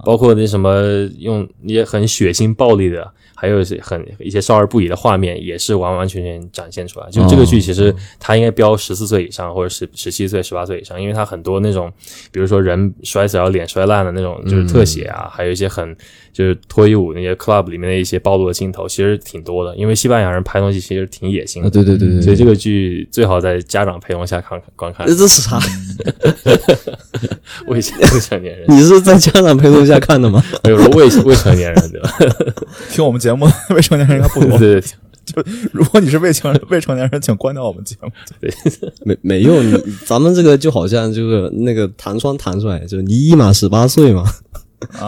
[0.03, 7.07] 包括那什么用一些很血腥暴力的，还有一些很一些少儿不宜的画面，也是完完全全展现出来。
[7.11, 11.93] 就这个剧其实它应该标十四岁以上，或者十十七岁、十八岁以上，因为它很多那种，
[12.31, 15.95] 比如说人摔死然后脸摔烂的那种，就是特写啊，还有一些很
[16.33, 19.75] 就是脱衣舞那些 club 里面的一些暴露的镜头，其实挺多的。
[19.75, 21.69] 因为西班牙人拍东西其实挺野性啊，的。
[21.69, 25.59] 对对对对，所以这个剧最好在家长陪同下看观看这，这是啥？
[27.67, 27.77] 未
[28.13, 30.43] 未成年人，你是在家长陪同下看的吗？
[30.63, 32.09] 没有说未未成年人对吧？
[32.91, 34.57] 听我们节目的未成年人应该不多。
[34.57, 34.87] 对 对对，
[35.27, 38.09] 就如果你是未成未成年人，请关掉我们节目。
[38.39, 38.49] 对
[39.03, 44.23] 没没用，你咱们这个就好像就是那个弹窗弹出来，就是你一满十八岁嘛，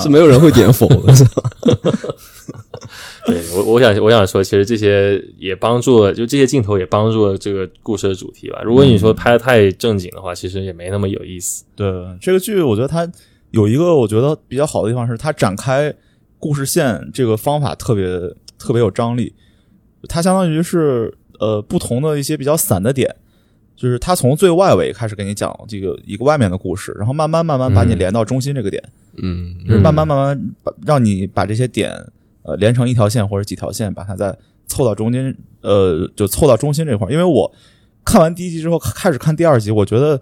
[0.01, 1.49] 是没有人会点否的，是吧？
[3.25, 8.61] 对我，我想我想说，其实这些也帮助了，就这些镜头也帮助了这个故事的主题吧。
[8.63, 11.63] 如果你说拍的太正经的话，其实也没那么有意思。
[11.75, 11.87] 对
[12.19, 13.09] 这个剧，我觉得它
[13.51, 15.93] 有一个我觉得比较好的地方是，它展开
[16.39, 18.07] 故事线这个方法特别
[18.57, 19.33] 特别有张力。
[20.07, 23.13] 它相当于是呃不同的一些比较散的点，
[23.75, 28.81] 就是它从最外围开始给你讲这个一个外面的故事，然后慢慢慢慢把你嗯连到中心这个点，
[29.21, 31.91] 嗯就是慢慢慢慢把让你把这些点
[32.43, 37.11] 呃连成一条线或者几条线，把它再凑到中间，呃，就凑到中心这块儿。
[37.11, 37.53] 因为我
[38.05, 40.21] 看完第一集之后，开始看第二集，我觉得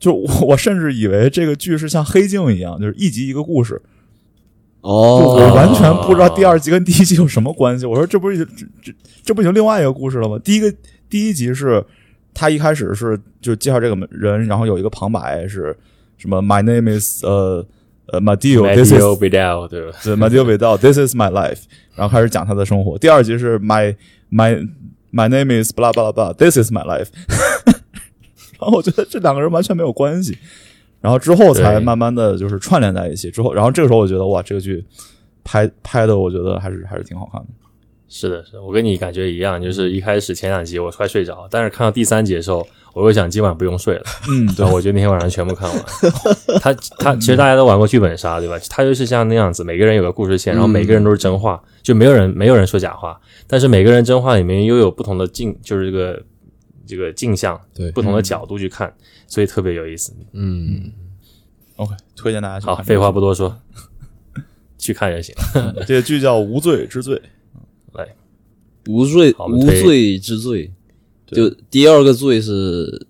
[0.00, 3.82] 就我我甚至以为这个剧是像黑镜一样，就是一集一个故事，就
[4.82, 7.86] 哦，我完全不知道第二集跟第一集有什么关系。
[7.86, 8.44] 我说这不是这
[8.82, 8.92] 这
[9.24, 10.38] 这不已经另外一个故事了吗？
[10.42, 10.72] 第一个
[11.08, 11.82] 第一集是
[12.34, 15.76] 他一开始是就介绍这个人，然后有一个旁白是
[16.18, 17.64] 什么 My name is 呃
[18.06, 19.96] 呃 Madio，this is Matteo Vidal 对吧？
[20.02, 21.60] 对 Madio Vidal，this is my life，
[21.94, 22.98] 然后开始讲他的生活。
[22.98, 23.94] 第二集是 My
[24.30, 24.68] My
[25.12, 27.06] My name is blah blah blah，this is my life，
[28.58, 30.38] 然后我觉得这两个人完全没有关系。
[31.02, 33.30] 然后之后才慢慢的就是串联在一起。
[33.30, 34.82] 之后，然后这个时候我觉得哇，这个剧
[35.44, 37.48] 拍拍的，我觉得还是还是挺好看的。
[38.08, 45.84] 是的，是的，我跟你感觉一样，就是一开始前两集我快睡着，但是看到第三集的时候，我又想今晚不用睡了，嗯，然后我就那天晚上全部看完。
[46.60, 48.58] 他他其实大家都玩过剧本杀对吧？
[48.68, 56.22] 他就是像那样子，每个人有个故事线，然后每个人都是真话，就没有人没有人说假话，但是每个人真话里面又有不同的镜，就是这个
[56.86, 58.92] 这个镜像，对不同的角度去看，
[59.32, 60.12] 所以特别有意思。
[60.32, 60.92] 嗯
[61.76, 62.84] ，OK，推荐大家去好，看。
[62.84, 63.58] 废话不多说，
[64.76, 65.34] 去看就行。
[65.88, 67.16] 这个剧叫《无罪之罪》。
[67.98, 68.14] 来，
[68.88, 70.70] 无罪无罪之罪，
[71.24, 73.06] 就第二个罪是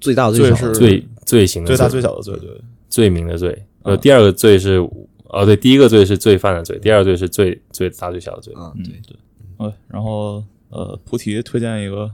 [0.00, 0.72] 最大最小的。
[0.72, 4.76] 罪是罪罪行的最大罪最小的罪，对，罪名的罪，呃，第二个罪是，
[5.24, 8.54] 哦，对，第一个罪是罪犯的罪，第二个罪是最最大最小的罪。
[8.54, 8.84] 啊，嗯。
[8.84, 9.16] 对，对。
[9.56, 12.08] OK，然后呃，菩提推荐一个，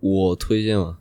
[0.00, 0.98] 我推荐嘛，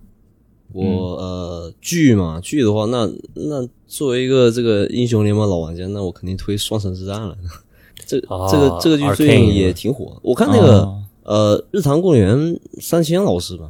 [0.73, 7.35] 我、呃剧嘛剧的话，那那作为一个这个英雄联盟老玩家，那我肯定推《双城之战》了。
[8.05, 13.69] 这、哦这个这个剧最近也挺火，我看那个、哦呃日坛公园三千老师吧，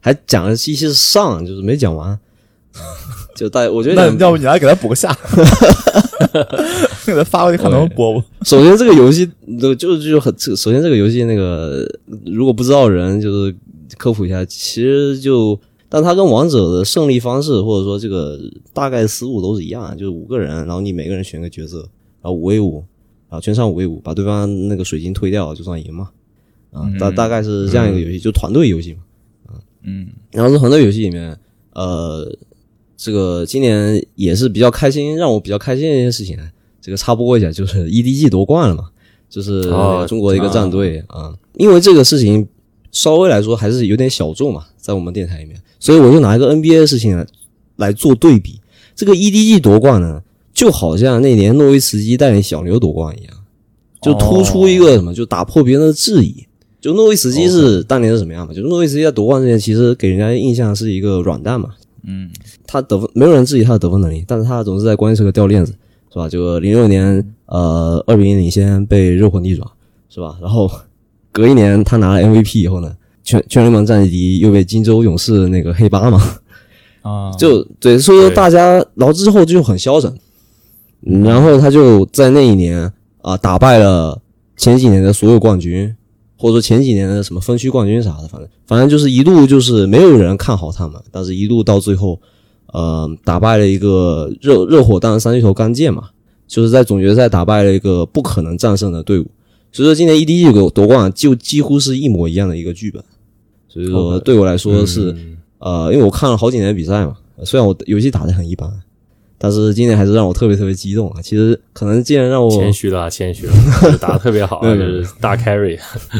[0.00, 2.18] 还讲了一些上，就是没讲完。
[3.34, 5.16] 就大，我觉得那要不你来给他补个下，
[7.06, 8.22] 给他发过去看能不能播不？
[8.44, 9.30] 首先这个游戏
[9.60, 11.86] 就就就很，这首先这个游戏那个
[12.26, 13.56] 如果不知道人就是
[13.96, 18.38] 科普一下，其实就但它跟王者的胜利方式或者说这个
[18.72, 21.78] 大概思路都是一样的，就是五个人，然后你每个人选个角色，
[22.20, 22.84] 然后五 v 五，
[23.28, 26.10] 啊全场五 v 五，把对方那个水晶推掉就算赢嘛，
[26.72, 29.00] 啊大大概是这样一个游戏，就团队游戏嘛。
[29.82, 31.34] 嗯然后是团队游戏里面，
[31.72, 32.36] 呃，
[32.96, 36.36] 这个今年也是比较开心，让我比较开心的一件事情，
[36.80, 38.90] 这个插播一下，就是 EDG 夺冠了嘛，
[39.30, 39.62] 就是
[40.06, 42.46] 中国的一个战队啊、因为这个事情
[42.90, 47.26] 稍微来说还是有点小众嘛，在我们电台里面，所以我就拿一个 NBA 的事情来
[47.76, 48.60] 来做对比。
[48.94, 50.22] 这个 EDG 夺冠呢，
[50.52, 53.34] 就好像那年诺维茨基带领小牛夺冠一样，
[54.02, 56.44] 就突出一个什么，就打破别人的质疑。
[56.80, 58.54] 就诺维茨基是当年是什么样嘛？
[58.54, 61.70] 就诺维茨基在夺冠之前，其实给人家印象是一个软蛋嘛。
[62.04, 62.30] 嗯，
[62.66, 65.72] 他得分没有人质疑他的得分能力，但是他总是在关键时刻掉链子，
[66.12, 66.28] 是吧？
[66.28, 69.68] 就零六年呃二比一领先被热火逆转，
[70.08, 70.38] 是吧？
[70.40, 70.70] 然后
[71.32, 72.96] 隔一年他拿了 MVP 以后呢，
[73.28, 76.18] 全全联盟战绩第一，又被金州勇士那个黑八嘛，
[77.02, 80.10] 啊， 就对，所以说大家，然后之后就很消沉，
[81.04, 81.22] 嗯。
[81.24, 84.18] 然后他就在那一年啊、打败了
[84.56, 85.94] 前几年的所有冠军，
[86.38, 92.18] 或者说前几年的什么分区冠军啥的，反正反正就是一路就是没有人看好他们，但是一路到最后，
[92.72, 96.04] 呃，打败了一个热热火，当然三巨头刚健嘛，
[96.46, 99.26] 就是在总决赛打败了一个不可能战胜的队伍，
[99.70, 103.04] 所以说今年 EDG 给我夺冠就几乎是一模一样的一个剧本，
[103.68, 105.12] 所以说对我来说是。
[105.12, 108.70] 嗯呃，因为我看了好几年的比赛嘛，虽然我游戏打得很一般，
[109.36, 111.20] 但是今年还是让我特别特别激动啊。
[111.20, 113.52] 其实可能既然让我谦虚了啊，谦虚了，
[114.00, 115.76] 打的特别好 就是大 carry。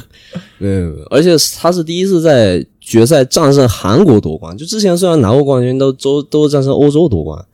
[0.59, 7.47] 没有，没有而且他是第一次在决赛战胜韩国夺冠，就之前虽然拿过冠军，都都都是战胜欧洲夺冠，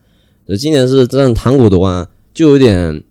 [0.47, 3.03] 呃今年是战胜韩国夺冠，就有点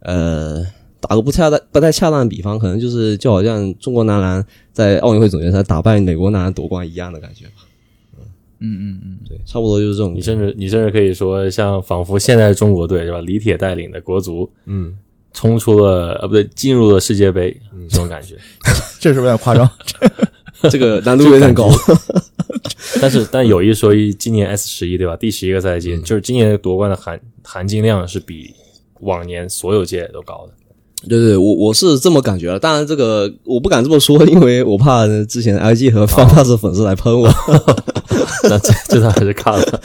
[0.00, 0.64] 呃。
[1.02, 4.42] 打个不恰当、不太恰当的比方，可能就是就好像中国男篮
[4.72, 7.66] 在奥运会总决赛打败美国男篮夺冠一样的感觉吧。
[8.64, 10.14] 嗯嗯嗯，对，差不多就是这种。
[10.14, 13.20] 你甚至你甚至可以说，像仿佛现在中国队是吧？
[13.20, 14.96] 李铁带领的国足嗯，
[15.32, 18.36] 冲出了呃不对，进入了世界杯，这种感觉。
[19.00, 19.68] 这是不是有点夸张？
[20.70, 21.68] 这个难度有点高。
[23.02, 25.16] 但是但有一说一，今年 S 十一对吧？
[25.16, 28.54] 第十一个赛季，就是今年夺冠的含含金量是比
[29.00, 30.52] 往年所有届都高的。
[31.08, 32.58] 对对，我我是这么感觉的。
[32.58, 37.28] 当然，这个我不敢这么说，因为我怕之前 IG 和 FanPass 粉丝来喷我。
[38.44, 39.80] 那这这倒还是看了，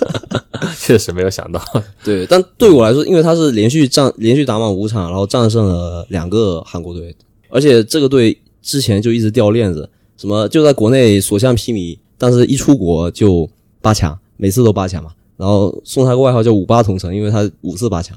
[0.80, 1.62] 确实没有想到。
[2.02, 7.14] 对，但对我来说，因为他是连续战连续打满五场，然后战胜了两个韩国队，
[7.50, 13.48] 而且这个队之前就一直掉链子，什么就在国内所向披靡，但是一出国就
[13.80, 15.10] 八强，每次都八强嘛。
[15.36, 18.16] 然后送他个外号叫“五八同城”，因为他五次八强。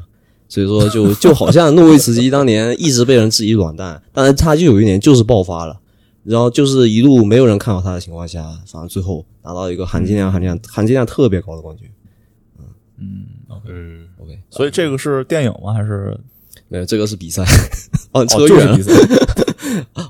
[0.52, 5.80] 所以说就， 就好像诺维茨基当年一直被人质疑软蛋，但是他就有一年就是爆发了，
[6.26, 11.88] 然后就是一路没有人看好他的情况下，反正最后拿到一个含金量、含金量、含金量特别高的冠军。
[13.00, 13.24] 嗯
[13.66, 15.72] 嗯，OK，所以这个是电影吗？
[15.74, 16.20] 还是
[16.68, 17.44] 没有，这个是比赛。
[18.12, 18.78] 哦，哦，扯远了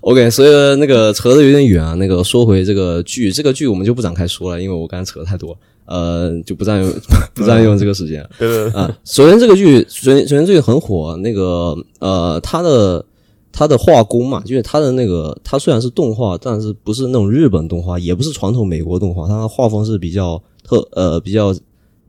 [0.02, 1.94] ？OK，所以那个扯的有点远啊。
[1.94, 5.56] 那个说回这个剧，这个剧我们就不展开说了，因为我刚才扯的太多，
[5.86, 6.94] 呃，就不占用
[7.34, 8.28] 不占用这个时间。
[8.38, 13.06] 对对对，啊，首先这个剧，首先首先这个很火，那个呃，它的
[13.52, 21.54] 它的画工嘛，就是它的那个，它虽然是动画，但是不是那种日本动画，也不是传统美国动画，它的画风是比较特呃比较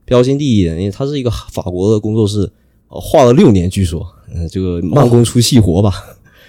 [0.04, 2.50] 标新立异的，因为它是一个法国的工作室，
[2.88, 5.92] 呃、画了六年，据说，嗯、这个慢工出细活吧。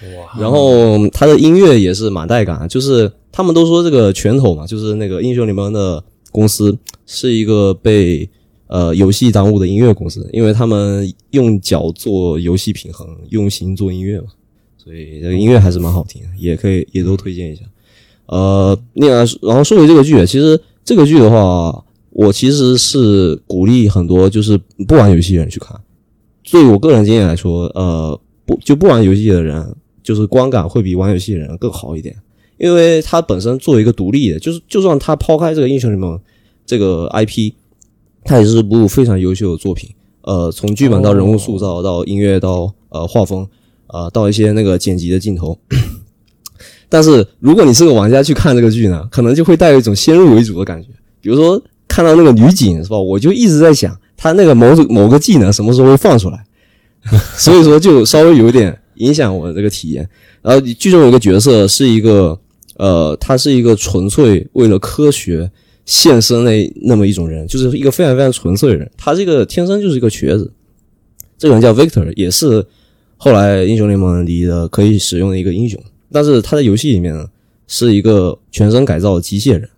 [0.02, 6.76] 哇，然后它的音乐也是蛮带感，就是他们都说这个拳头嘛，就是那个英雄联盟的公司
[7.06, 8.28] 是一个被
[8.66, 14.28] 呃游戏耽误的音乐公司，因为他们用脚做游戏平衡，用心做音乐嘛，
[14.76, 17.62] 所以这个音乐还是蛮好听，也可以也都推荐一下。
[18.26, 25.78] 呃，另外，然后说回这个剧，其实这个剧的话，我其实是鼓励很多就是不玩游戏的人去看。
[26.50, 32.16] 对我个人经验来说，呃，不就不玩游戏的人，就是观感会比玩游戏的人更好一点，
[32.58, 36.18] 因为它本身作为一个独立的，就是就算它抛开这个英雄联盟
[36.66, 37.52] 这个 IP，
[38.24, 39.90] 它也是部非常优秀的作品。
[40.22, 43.46] 呃，从剧本到人物塑造，到音乐，到呃画风，
[43.88, 45.58] 呃，到一些那个剪辑的镜头。
[46.88, 50.88] 但是如果你是个玩家去看这个剧呢，可能就会带有一种先入为主的感觉。
[51.20, 56.44] 比如说看到那个女警是吧，我就一直在想，她那个某种某个技能什么时候会放出来，
[57.36, 60.08] 所以说就稍微有点影响我的这个体验。
[60.40, 62.38] 然后剧中有一个角色是一个
[62.76, 65.50] 呃，他是一个纯粹为了科学
[65.86, 68.90] 献身的那么一种人，就是一个非常非常纯粹的人。
[68.96, 70.50] 他这个天生就是一个瘸子，
[71.36, 72.64] 这个人叫 Victor，也是
[73.16, 75.78] 后来英雄联盟里的可以使用的一个英雄。
[76.10, 77.26] 但是他在游戏里面呢，
[77.66, 79.68] 是一个全身改造的机械人，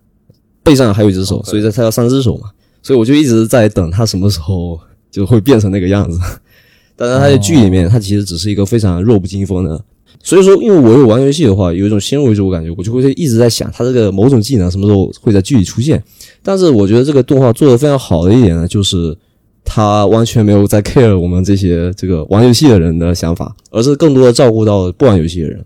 [0.63, 2.51] 背上还有一只手，所以他要三只手嘛。
[2.81, 4.79] 所以我就一直在等他什么时候
[5.11, 6.19] 就会变成那个样子。
[6.95, 9.83] 但是他在剧里面，他其实只是一个非常弱不禁风的。
[10.23, 16.03] 所以说，因为我有玩游戏的话，有一种先入为主的感觉，我就会一直在想他这个某种技能什么时候会在剧里出现。
[16.43, 19.17] 但是我觉得这个动画做的非常好的一点呢，就是
[19.63, 25.65] 他完全没有在 care 我们这些这个玩游戏的人的想法，而是更多的照顾到不玩游戏的人。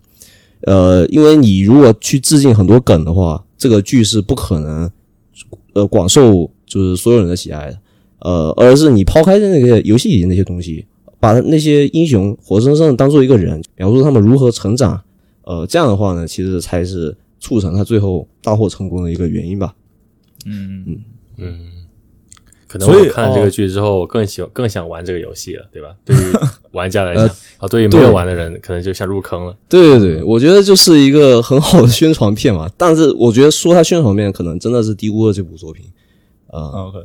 [0.68, 4.90] 呃，因为你如果去致敬很多梗的话，这个剧是不可能
[5.74, 7.78] 呃广受就是所有人的喜爱的。
[8.20, 10.86] 呃，而是你抛开那个游戏里那些东西，
[11.22, 15.02] 把那些英雄活生生的当做一个人，描述他们如何成长，
[15.44, 19.74] 呃，这样的话呢，其实才是促成他最后大获成功的一个原因吧。
[20.46, 20.98] 嗯嗯
[21.38, 21.60] 嗯，
[22.68, 25.96] 可能所以我看了这哦个剧之后，我更喜欢更想玩这个游戏了，对吧？
[26.04, 26.20] 对于
[26.72, 29.56] 玩家来讲，呃啊，对于没有玩的人，可能就像入坑了。
[29.70, 32.70] 对对对，我觉得就是一个很好的宣传片嘛。
[32.76, 35.86] 但是我觉得说它宣传片，可能真的是低估了这部作品。
[36.48, 36.98] 呃，，OK。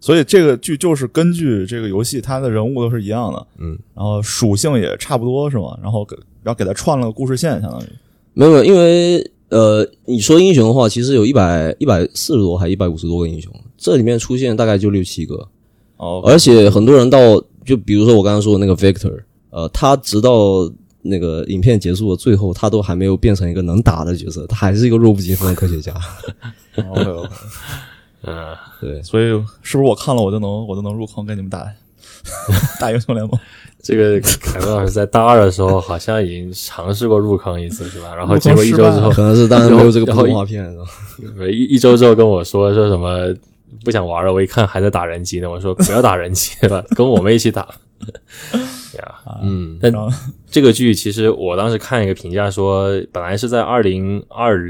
[0.00, 5.78] 所以这个剧就是根据这个游戏，它的人物都是一样的，嗯，然后属性也差不多，是吗？
[5.82, 7.84] 然后给然后给它串了个故事线，相当于。
[8.32, 15.46] 没有没有，因为呃，你说英雄的话，其实有一百一百四十多还一百五十多个英雄，这里面出现大概就六七个，
[15.96, 17.18] 哦，而且很多人到
[17.64, 19.20] 就比如说我刚刚说的那个 Victor，
[19.50, 20.70] 呃，他直到
[21.02, 25.92] 那个影片结束的最后，他都还没有变成一个能打的角色，他还是一个弱不禁风的科学家。
[28.22, 29.24] 嗯，对，所以
[29.62, 31.66] 是不是我看了我就能我就能入坑跟你们打
[32.78, 33.38] 打英雄联盟？
[33.82, 38.14] 这个凯文老师在大二的时候好像已经尝试过入坑一次，是吧？
[38.14, 40.62] 然后结果一周之后， 可能是当时没有这个动画片，
[41.18, 43.34] 是吧一一周之后跟我说说什么
[43.82, 46.84] 不想玩了，我一看还在打人机呢，我说不要打人机对吧？
[46.94, 47.66] 跟我们一起打。
[48.98, 49.90] 呀，嗯但
[50.50, 54.68] 这个剧其实我当时看一个评价说，本来是在二零二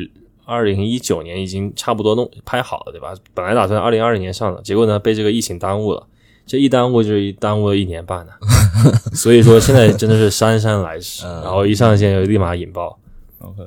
[0.51, 3.15] 二零一九年已经差不多弄拍好了，对吧？
[3.33, 6.07] 本来打算二零二零年上的，结果呢被这个疫情耽误了。
[6.45, 8.33] 这一耽误就是一耽误了一年半呢，
[9.15, 12.99] 所以说现在真的是姗姗来迟， 嗯然后一上线就立马引爆
[13.39, 13.63] ，OK，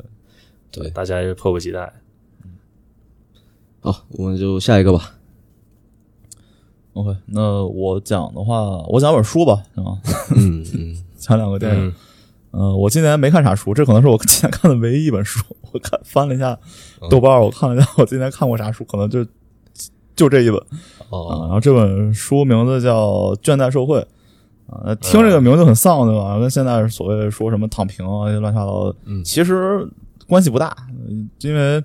[0.70, 1.94] 对大家就迫不及待。
[3.80, 5.14] 好，我们就下一个吧。
[6.92, 10.02] OK，那我讲的话，我讲本书吧，行吗？
[10.36, 11.88] 嗯嗯， 讲两个电影。
[11.88, 11.94] 嗯
[12.56, 15.44] 嗯、我今年没看啥书，这可能是我今年看的唯一一本书。
[15.72, 16.56] 我看翻了一下
[17.10, 19.26] 豆瓣，我看了一下我今年看过啥书，可能就
[20.16, 23.98] 就这一本啊、哦，然后这本书名字叫《倦怠社会》
[24.68, 26.38] 啊、听这个名字很丧，对吧？
[26.38, 29.88] 跟现在所谓说什么躺平啊，这乱七八糟的，嗯其实
[30.28, 30.78] 关系不大，
[31.40, 31.84] 因为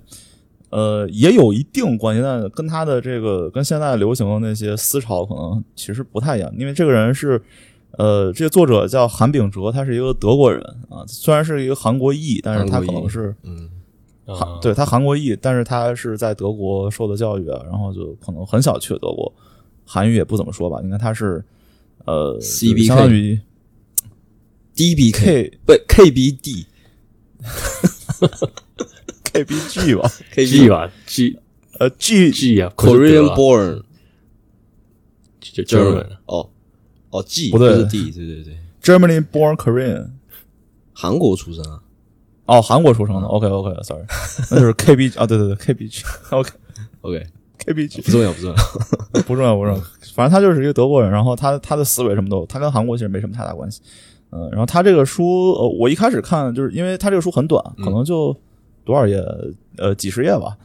[0.69, 7.41] 呃也有一定关系，但跟他的这个跟现在流行的那些思潮可能其实不太一样，因为这个人是。
[7.97, 13.69] 呃，这个作者叫韩炳哲，他是一个德国人啊，虽然是一个韩国裔，但是他可能是嗯
[14.25, 19.31] 韩啊对他韩国裔，但是他是在德国受的教育啊，然后就可能很小去了德国，
[19.85, 20.79] 韩语也不怎么说吧。
[20.83, 21.43] 你看他是
[22.05, 23.39] 呃 CBK 相当于
[24.75, 26.65] DBK 不 KBD
[29.23, 31.39] KBG 吧，kg 吧 G
[31.79, 33.83] 呃 G G 啊 Korean born
[35.39, 36.49] 就 German 哦
[37.11, 40.09] 哦 G 不对是 D 对对对，Germany born Korean，
[40.93, 41.81] 韩国出生啊。
[42.45, 43.27] 哦，韩国出生的。
[43.27, 44.03] OK OK，sorry，
[44.51, 46.49] 那就是 KB 啊，对对对，KBG OK
[47.01, 48.55] OK，KBG 不重要不重要。
[49.23, 49.81] 不重要 不重要，
[50.15, 53.81] 反正他就是一个德国人，然后他他的思维什么都，他跟韩国其实没什么太大关系。
[54.31, 58.35] 嗯，然后他这个书，呃，我一开始看就是因为他这个书很短，可能就
[58.83, 59.23] 多少页，
[59.77, 60.55] 呃，几十页吧。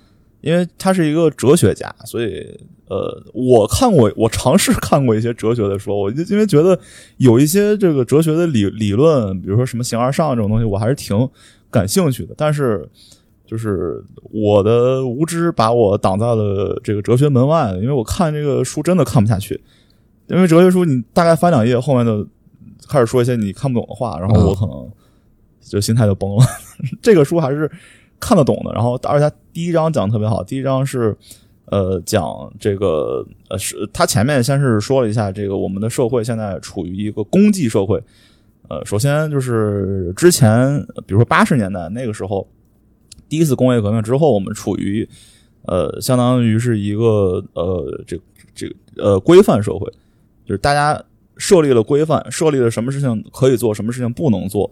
[0.45, 2.47] 因为他是一个哲学家，所以
[2.89, 6.79] 呃，我看过，我尝试看过一些哲学的书，我就因为觉得
[7.17, 11.29] 有一些这个哲学的理理论，比如说什么形而上这种东西，我还是挺
[11.71, 12.35] 感兴趣的。
[12.37, 12.87] 但是
[13.47, 19.59] 就是我的无知把我挡在了这个哲学门外，因为我看这个书真的看不下去。
[20.27, 22.27] 因为哲学书你大概翻两页，后面就
[22.87, 24.91] 开始说一些你看不懂的话，然后我可能
[25.61, 26.45] 就心态就崩了。
[27.01, 27.71] 这个书还是
[28.21, 31.17] 看得懂的，然后而且它第一章讲的特别好，第一章是
[31.67, 38.03] 呃讲这个呃是他前面先是说了一下这个我们的社会现在处于一个功绩社会。
[38.67, 42.49] 呃，首先就是之前，比如说八十年代那个时候，
[43.29, 45.07] 第一次工业革命之后，我们处于
[45.67, 48.19] 呃，相当于是一个呃，这
[48.55, 49.87] 这呃规范社会，
[50.47, 50.99] 就是大家
[51.37, 54.71] 设立了规范，设立了什么事情可以做，什么事情不能做。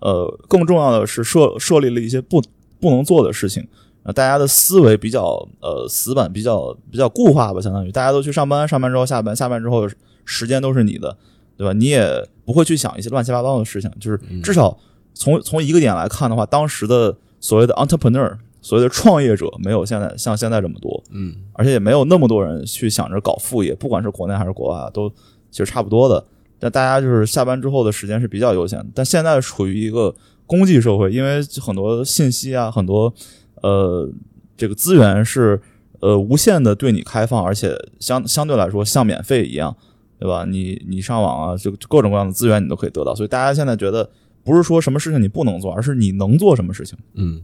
[0.00, 2.42] 呃，更重要的是设设立了一些不
[2.80, 3.66] 不能做的事情。
[4.04, 9.88] 呃，大家的思维比较呃死板，比较比较固化吧，相当于大家都去上班，上班之后下班，下班之后
[10.24, 11.16] 时间都是你的，
[11.56, 11.72] 对吧？
[11.72, 14.78] 你也不会去想一些乱七八糟的事情，就是至少
[15.12, 25.10] 从从一个点来看的话，当时的所谓的 entrepreneur，所谓的创业者，没有现在像现在这么多，嗯而且也没有那么多人去想着搞副业，不管是国内还是国外，都
[25.50, 26.24] 其实差不多的。
[26.58, 30.14] 但大家就是下班之后的时间是比较悠闲的，但现在处于一个
[30.48, 33.14] 功绩社会，因为很多信息啊，很多
[33.62, 34.10] 呃
[34.56, 35.60] 这个资源是
[36.00, 39.76] 呃无限的对你开放，而且相相对来说像免费一样，
[40.18, 40.44] 对吧？
[40.44, 44.10] 你你上网啊，就就各种各样的资源你都可以得到，所以大家现在觉得
[44.42, 46.98] 不是说什么事情你不能做，而是你能做什么事情。
[47.14, 47.42] 嗯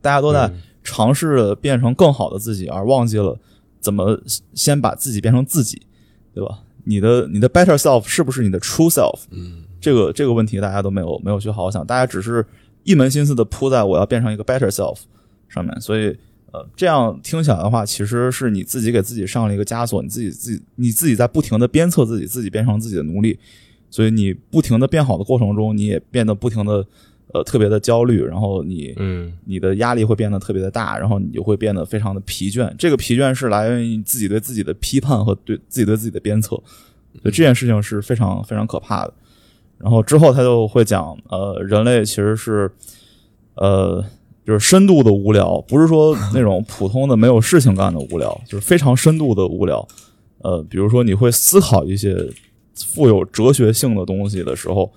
[0.00, 3.38] 大家都在嗯尝试着变成更好的自己，而忘记了
[3.80, 4.20] 怎么
[4.52, 5.82] 先把自己变成自己，
[6.34, 6.58] 对吧？
[6.84, 9.20] 你的你的 better self 是不是你的 true self？
[9.30, 12.46] 嗯这个这个问题大家都没有没有去好好想，大家只是
[12.84, 15.00] 一门心思的扑在我要变成一个 better self
[15.48, 16.16] 上面，所以
[16.52, 23.38] 呃，这样听起来的话，其实是你自己给自己上了一个枷锁，你自己自己你自己在不停的鞭策自己，自己变成自己的奴隶，
[23.90, 26.86] 所以你不停的变好的过程中，你也变得不停的
[27.32, 32.72] 呃特别的焦虑，然后你嗯你的压力会变得特别的大，然后你就会变得非常的疲倦。
[32.78, 39.14] 这个疲倦是来源于你自己对自己的批判和对自己对自己的鞭策，所以这件事情是非常非常可怕的。
[39.82, 42.70] 然后之后他就会讲，呃，人类其实是，
[43.56, 44.02] 呃，
[44.46, 49.86] 就是深度的无聊，不是说那种普通的没有事情干的无聊，就是非常深度的无聊。
[50.38, 52.16] 呃，比如说你会思考一些
[52.74, 54.92] 富有哲学性的东西的时候，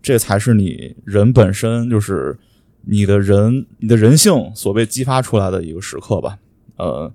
[0.00, 2.38] 这才是你人本身就是
[2.86, 6.38] 你的人你的人性所被激发出来的一个时刻吧。
[6.76, 7.12] 呃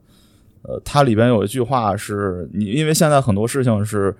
[0.62, 4.16] 呃，它里边有一句话是你，因为现在很多事情是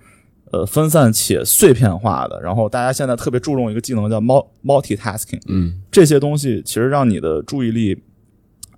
[0.52, 5.80] 呃分散且碎片化的，然后大家现在特别注重一个技能叫 mul multitasking，嗯。
[5.90, 8.02] 这些东西其实让你的注意力，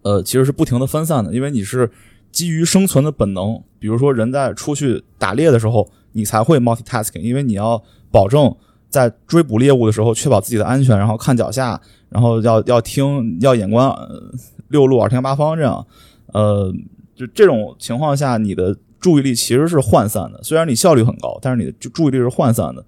[0.03, 1.91] 呃，其实是不停的分散的，因为你是
[2.31, 8.55] 基于生存的本能，比如说人在出去打猎的时候，你才会 multitasking，因为你要保证
[8.89, 14.33] 在追捕猎物的时候确保自己的安全，然后看脚下，然后要要听要眼观、呃
[14.69, 15.87] 六路耳听八方这样，
[16.33, 16.73] 呃，
[17.17, 22.85] 就这种情况下，你的注意力其实是涣散的，虽然你效率很高，但是你的注意力是涣散的。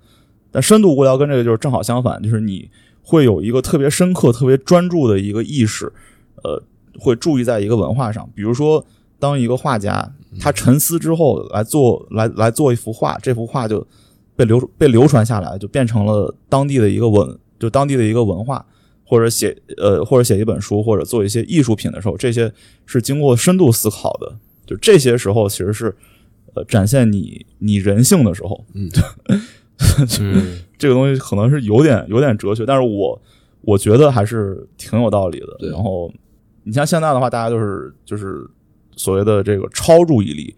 [0.50, 2.68] 但深度无聊跟这个就是正好相反，就是你
[3.02, 5.92] 会有一个特别深刻、特别专注的一个意识，
[6.42, 6.62] 呃，
[6.98, 8.28] 会注意在一个文化上。
[8.34, 8.84] 比如说，
[9.18, 13.86] 当一个画家他沉思之后来做来来做一幅画，这幅画就
[14.34, 18.64] 被流被流传下来，就变成了当地的一个文，就当地的一个文化。
[19.04, 22.52] 或者写呃，或者写一本书，或者做一些艺术品的时候，这些
[22.86, 24.36] 是经过深度思考的。
[24.70, 25.92] 就这些时候，其实是
[26.54, 28.64] 呃展现你你人性的时候。
[28.74, 28.88] 嗯
[30.78, 33.20] 这个东西可能是有点有点哲学，但是我
[33.62, 35.68] 我觉得还是挺有道理的。
[35.70, 36.12] 然后
[36.62, 38.46] 你像现在的话，大家就是就是
[38.94, 40.54] 所谓的这个超注意力，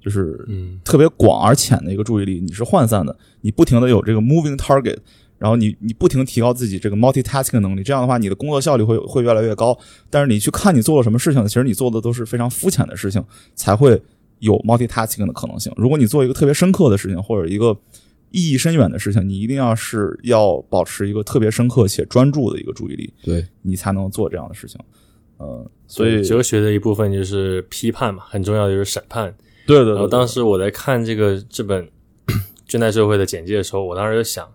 [0.00, 4.98] 就是嗯特别广而浅的一个注意力，你是涣散的，你不停的有这个 moving target，
[5.42, 9.76] 然后你你不停提高自己这个 multitasking 能力，这样的话你的工作效率会会越来越高。
[10.08, 13.24] 但是你去看你做了什么事情，其实你做的都是非常肤浅的事情，
[13.56, 14.00] 才会
[14.38, 15.72] 有 multitasking 的可能性。
[15.76, 17.76] 如果你做一个特别深刻的事情，或者一个
[18.30, 24.80] 意义深远的事情，你一定要是要保持一个特别深刻且专注的一个注意力，对，你才能做这样的事情。
[25.38, 29.34] 呃，所以哲学的一部分就是批判嘛，很重要的就是审判。
[29.66, 31.84] 对对对然后当时我在看这个这本
[32.68, 34.48] 《倦怠社会》的简介的时候，我当时就想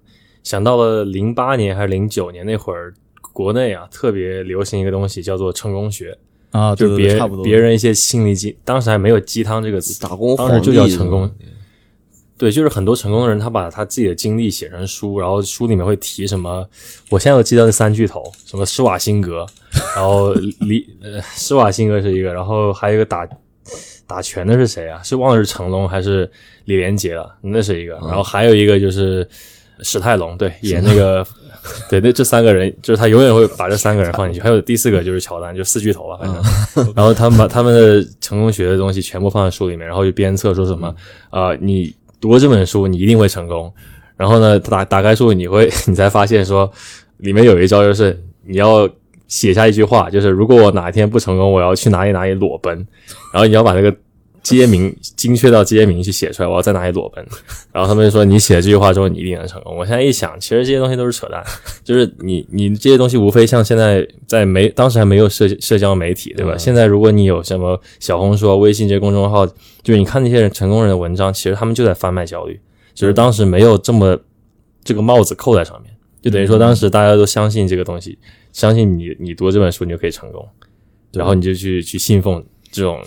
[0.44, 2.94] 想到了零八年还是零九年那会儿，
[3.34, 6.18] 国内啊特别流行一个东西叫做成功学，
[6.52, 11.30] 啊，对就是别对对差不多别人一些心理鸡，当时还没有鸡汤这个词，打工当时就叫成功。
[12.40, 16.70] 对，就是很多成功的人，他把他自己的经历写成书，然后书里面会提什么，
[17.10, 19.44] 我现在都记得那三巨头，什么施瓦辛格，
[19.96, 23.28] 然后李呃施瓦辛格是一个，然后还有一个打
[24.06, 25.02] 打拳的是谁啊？
[25.02, 26.30] 是忘了是成龙还是
[26.66, 27.36] 李连杰了？
[27.42, 29.28] 那是一个，然后还有一个就是
[29.82, 31.26] 史泰龙，对，演那个，
[31.90, 36.94] 对，那这三个人就是他永远会把这三个人放进去，还有第四个就是乔丹，就四巨头吧，反正。
[36.96, 40.88] 然后他们把他们的成功学的东西全部放在书里面，然后就鞭策说什么
[41.30, 43.72] 啊、呃你读了这本书，你一定会成功。
[44.16, 46.72] 然后呢，打打开书，你会 你才发现说，
[47.18, 48.90] 里面有一招就是你要
[49.28, 52.76] 写下一句话，就是如果我哪一天不成功，我要去哪里哪里裸奔，
[53.32, 53.96] 然后你要把那个
[54.48, 57.26] 街名精确到街名去写出来，我要在哪里裸奔。
[57.74, 59.76] 然后他们就说你写了这句话之后，你一定能成功。
[59.76, 61.44] 我现在一想，其实这些东西都是扯淡，
[61.84, 66.54] 就是你你这些东西无非像现在在媒当时还没有社社交媒体，对吧？
[66.54, 72.58] 嗯现在如果你有什么小红书、啊、微信这些公众号，就是你看那些人成功人的文章，其实他们就在贩卖焦虑，
[72.94, 74.18] 就是当时没有这么
[74.84, 78.18] 这个帽子扣在上面，就等于说当时大家都相信这个东西，
[78.54, 80.48] 相信你你读这本书你就可以成功，
[81.12, 83.02] 然后你就去去信奉这种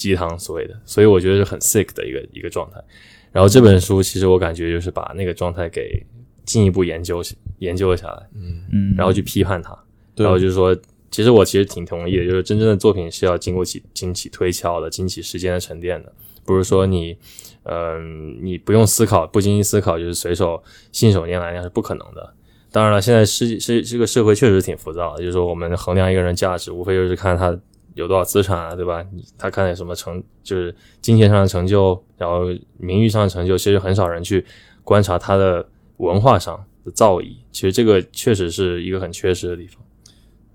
[0.00, 2.82] 鸡汤所谓的，所以我觉得是很 sick 的一个一个状态。
[3.30, 6.02] 然后这本书其实我感觉就是把那个状态给
[6.46, 7.22] 进一步研究
[7.58, 9.78] 研究了下来，嗯嗯，然后去批判它，
[10.16, 10.74] 然后就是说，
[11.10, 16.12] 其实我其实挺同意的，就是真正的作品是要经过起经起推敲的，经起时间的沉淀的，
[16.44, 17.16] 不是说你，
[17.64, 22.34] 嗯、你不用思考，不经意思考，就是随手信手拈来，那是不可能的。
[22.72, 27.56] 当然了，现在世世这个社会确实挺浮躁的，就是说我们衡量一个人价值，无非就是看他
[28.00, 29.04] 有多少资产啊，对吧？
[29.38, 32.46] 他看有什么成，就是金钱上的成就，然后
[32.78, 34.44] 名誉上的成就，其实很少人去
[34.82, 35.64] 观察他的
[35.98, 37.36] 文化上的造诣。
[37.52, 39.80] 其实这个确实是一个很缺失的地方。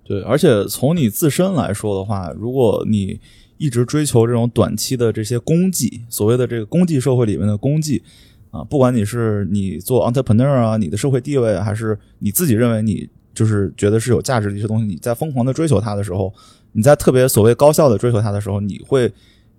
[0.03, 3.19] 对，而且从你自身来说的话，如果你
[3.57, 8.03] 一直追求这种短期的这些功绩，所谓的这个功绩社会里面的功绩
[8.51, 16.33] 啊，不管你是你做 entrepreneur 啊，你的社会地位，还是你自己认为你就是觉得是有价值的一些东西，你在疯狂的追求它的时候，
[16.75, 19.11] 你在特别所谓高效的追求它的时候，你会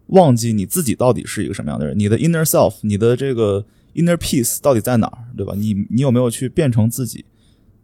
[0.08, 3.64] 忘记你自己到底是一个什么样的人，你的 inner self，你的这个
[3.94, 5.54] inner peace 到底在哪儿，对吧？
[5.56, 7.24] 你你有没有去变成自己，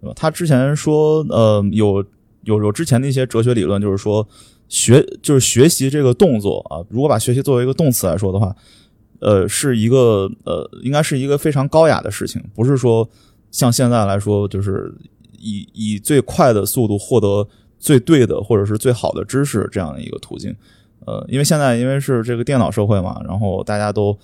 [0.01, 0.13] 对吧？
[0.15, 2.05] 他之前说，呃，有
[2.45, 4.29] 有有之前的一些哲学理论，就是说
[4.69, 8.55] 学就是学习这个动作啊，如果把学习作为一个动词来说的话，
[9.21, 13.09] 呃，是一个呃，应该是一个非常高雅的事情，不是说
[13.51, 14.95] 像现在来说，就是
[15.39, 17.49] 以以最快的速度获得
[17.83, 20.55] 最对的或者是最好的知识这样的一个途径。
[21.05, 24.17] 呃，因为现在因为是这个电脑社会嘛，然后大家都，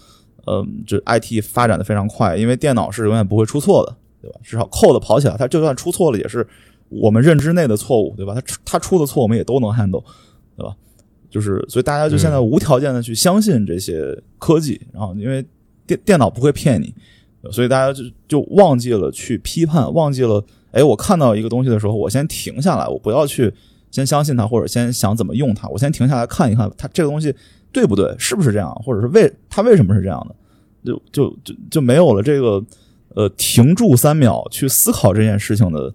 [0.44, 4.38] 呃，就 IT 发展的非常快，因为电脑是永远不会出错的，对吧？
[4.44, 6.46] 至少 code 跑起来，它就算出错了，也是
[6.88, 8.32] 我们认知内的错误，对吧？
[8.32, 10.04] 它它出的错我们也都能 handle，
[10.56, 10.72] 对吧？
[11.28, 15.44] 就是所以大家就现在无条件的去相信这些科技，然后因为
[15.84, 16.94] 电电脑不会骗你，
[17.50, 23.52] 所以大家就就忘记了去批判，忘记了，哎，我看到一个东西的时候，我先停下来，我不要去。
[23.90, 25.66] 先相信它，或者先想怎么用它。
[25.68, 27.34] 我先停下来看一看，它这个东西
[27.72, 30.34] 对不对，是不是这样，或者是为它为什么是这样的，
[30.84, 32.62] 就就就就没有了这个
[33.14, 35.94] 呃停住三秒去思考这件事情的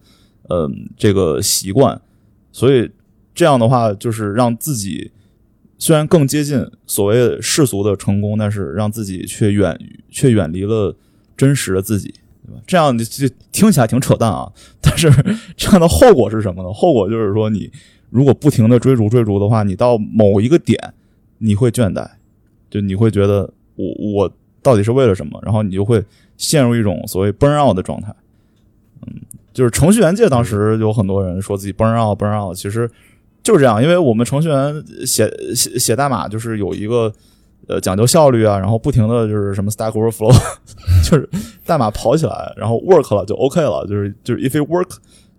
[0.49, 0.67] 呃
[0.97, 2.01] 这个习惯。
[2.51, 2.89] 所以
[3.35, 5.11] 这样的话，就是让自己
[5.77, 10.95] 虽然更接近所谓世俗的成功，但是让自己却远却远离了
[11.37, 12.11] 真实的自己。
[12.45, 12.61] 对吧？
[12.67, 15.09] 这样就听起来挺扯淡啊，但是
[15.55, 16.71] 这样的后果是什么呢？
[16.73, 17.71] 后果就是说，你
[18.09, 20.93] 如果不停的追逐追逐的话，你到某一个点，
[21.37, 22.05] 你会倦怠，
[22.69, 24.31] 就你会觉得我我
[24.61, 25.39] 到底是为了什么？
[25.43, 26.03] 然后你就会
[26.37, 28.13] 陷入一种所谓 burn out 的状态。
[29.07, 29.13] 嗯，
[29.53, 32.89] 就是程序员界当时有很多人说自己 burn out burn out，其实
[33.41, 37.13] 就是这样，因为我们程序员写写写代码就是有一个。
[37.67, 40.33] 呃，讲究效率啊，然后不停的就是什么 Stack Overflow，
[41.09, 41.29] 就是
[41.65, 44.89] 代码跑起来，然后 work 了就 OK 了，就是就是 if it work，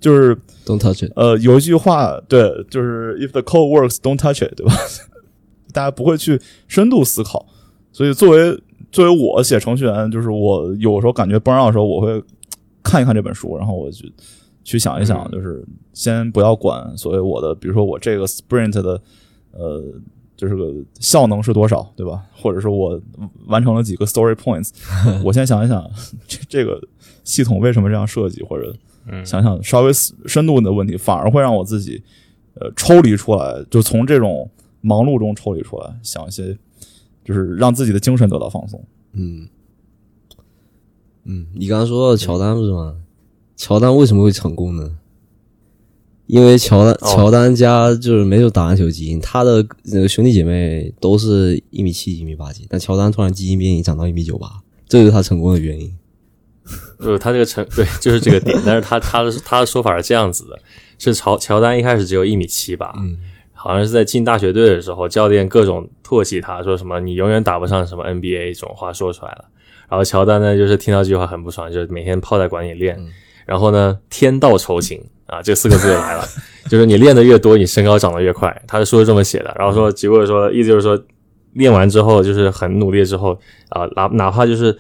[0.01, 1.13] 就是 Don't touch it。
[1.17, 4.75] 呃，有一句话，对，就是 if the code works，don't touch it，对吧？
[5.73, 7.45] 大家不会去深度思考，
[7.93, 8.59] 所以作为
[8.91, 12.23] 作为我写程序员，就是我有时候感觉不让的时候，我会
[12.83, 14.09] 看一看这本书，然后我就
[14.63, 15.63] 去想一想，就是
[15.93, 18.99] 先不要管所谓我的，比如说我这个 sprint 的，
[19.53, 19.83] 呃。
[20.37, 22.23] 就是个效能是多少，对吧？
[22.35, 23.01] 或者说我
[23.47, 24.71] 完成了几个 story points，
[25.25, 25.89] 我先想一想
[26.27, 26.81] 这这个
[27.23, 28.75] 系统为什么这样设计，或者
[29.25, 29.93] 想想稍微
[30.27, 32.03] 深度的问题，反而会让我自己
[32.55, 34.49] 呃抽离出来，就从这种
[34.81, 36.57] 忙碌中抽离出来，想一些
[37.25, 38.83] 就是让自己的精神得到放松。
[39.13, 39.49] 嗯
[41.25, 42.97] 嗯，你刚刚说到乔丹不是吗？
[43.57, 44.97] 乔丹为什么会成功呢？
[46.27, 54.49] 因为乔丹乔丹家就是没有打篮球基因，他的那个兄弟姐妹都是一米七一米八几，但乔丹突然基因变异长到一米九八，
[54.89, 55.93] 这就是他成功的原因。
[56.99, 60.59] 呃，他这个成对就是这个点， 但是他他的他的说法是这样子的：
[60.99, 62.95] 是乔乔丹一开始只有一米七八，
[63.53, 69.45] 好像是在进大学队的时候，教练各种唾弃他，说什么你永远打不上什么 NBA 这种话说出来了。
[69.91, 72.99] 然后乔丹呢，就是听到这句话很不爽，就是每天泡在馆里练，
[73.45, 74.99] 然后呢，天道酬勤。
[75.27, 76.25] 啊，这四个字就来了，
[76.69, 78.63] 就是你练的越多，你身高长得越快。
[78.67, 81.03] 他的书是这么写的，然后说，结果说，意思就是说，
[81.55, 83.39] 练完之后就是很努力之后
[83.71, 84.77] 啊，哪哪怕就是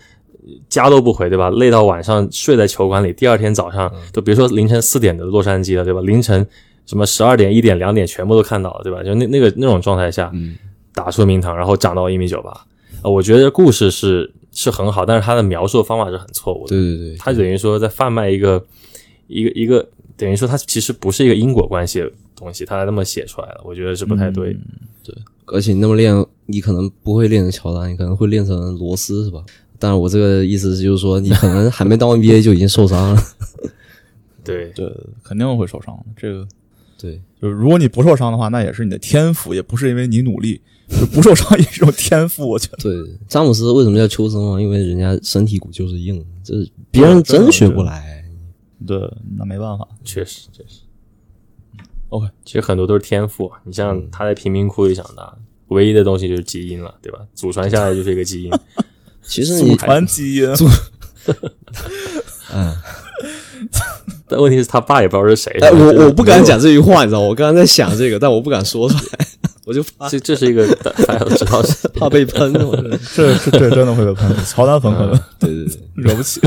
[0.68, 1.48] 家都不回，对吧？
[1.50, 6.00] 累到晚上睡在球馆里，第二天早上，就比如说凌晨四点的洛杉矶了，对吧？
[6.02, 6.46] 凌晨
[6.84, 9.02] 什么十二点、一点、两点全部都看到了，对吧？
[9.02, 10.30] 就那那个那种状态下，
[10.92, 12.50] 打出名堂，然后长到一米九八。
[12.50, 16.68] 啊，我觉得故事是是很好，但是他的描述方法是很错误的。
[16.68, 18.62] 对对对，他等于说在贩卖一个
[19.26, 19.88] 一个一个。
[20.16, 24.56] 等于说，它其实不是一个因果关系的东西，他那么写出来了，我觉得是不太对。
[25.02, 25.14] 对，
[25.46, 29.44] 而且你那么练，你可能不会练成乔丹，你可能会练成罗斯，是吧？
[29.78, 33.22] 但是我这个意思是，就是说，你可能还没到 NBA 就已经受伤了。
[34.44, 34.90] 对对，
[35.22, 36.04] 肯定会受伤的。
[36.16, 36.46] 这个，
[36.96, 42.48] 对，就是如果你不受伤的话，那也是你的天赋，也不是因为你努力，就不受伤也是种天赋。
[42.48, 44.60] 我觉得，对，詹姆斯为什么叫秋生啊？
[44.60, 46.54] 因为人家身体骨就是硬，这
[46.90, 48.23] 别人真学不来。
[48.86, 48.98] 对，
[49.36, 50.80] 那没办法，确实确实。
[52.08, 53.50] OK，其实很多都是天赋。
[53.64, 55.36] 你像他在贫民窟里长大，
[55.68, 57.20] 唯一的东西就是基因了，对吧？
[57.34, 58.52] 祖传下来就是一个基因。
[59.22, 60.48] 其实你祖传基因，
[62.52, 62.76] 嗯。
[64.26, 65.52] 但问题是他爸也不知道是谁。
[65.60, 69.26] 哎，我我不敢讲这句话，你知道我刚刚在想这个，但我不敢说出来，
[69.64, 72.52] 我就怕这这是一个大家都知道是怕被喷。
[73.14, 76.40] 这这这真的会被喷，乔丹粉可能对对对，惹不起。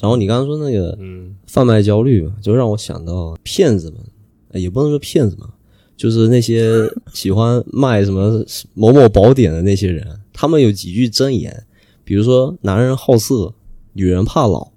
[0.00, 5.48] 然后你刚刚说那个，嗯，贩卖焦虑嘛，就让我想到骗子们，也不能说骗子嘛，
[5.96, 8.44] 就是那些 喜欢卖什么
[8.74, 11.64] 某某宝典的那些人，他们有几句真言，
[12.04, 13.52] 比如说男人好色，
[13.92, 14.72] 女人怕老，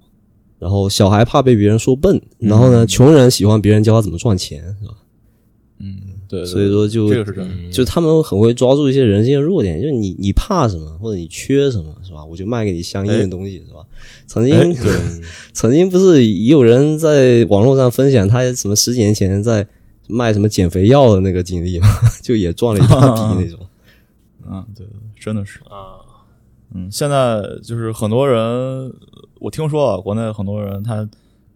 [0.59, 4.95] 然后小孩怕被别人说笨，然后嗯呢，穷人喜欢别人教他怎么赚钱，是吧？
[6.39, 7.71] 嗯，对，所以说就这个是真的。
[7.71, 12.23] 就他们很会抓住一些人性的弱点，就是你你怕什么或者你缺什么，是吧？
[12.25, 13.81] 我就卖给你相应的东西，是吧？
[14.27, 14.75] 曾经、
[15.53, 19.65] 曾经不是也有人在网络上分享他什么十几年前在
[20.07, 21.87] 卖什么减肥药的那个经历吗，
[22.21, 22.99] 就也赚了一大
[23.33, 23.59] 笔那种。
[24.49, 25.59] 嗯，对，对真的是。
[25.69, 26.03] 啊，
[26.73, 28.91] 嗯，现在就是很多人，
[29.39, 31.07] 我听说啊，国内很多人他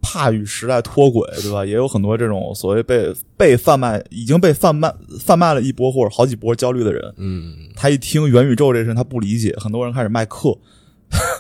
[0.08, 1.66] 怕与时代脱轨，对吧？
[1.66, 7.14] 也有很多这种所谓被被贩卖、已经被贩卖贩卖了一波或者好几波焦虑的人。
[7.18, 10.58] 嗯，他一听元宇宙这事，他不理解，很多人开始卖课，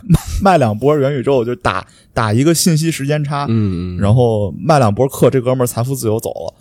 [0.05, 6.53] 卖 卖两波元宇宙，就打打一个信息时间差，嗯嗯，然后卖两波课，这哥们儿财富自由走了。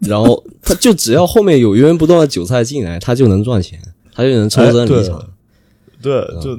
[0.06, 3.80] 然后他就只要后面有源源不断的韭菜进来，他就能赚钱，
[4.12, 5.30] 他就能抽身哎对离场。
[6.02, 6.12] 对，
[6.42, 6.58] 就，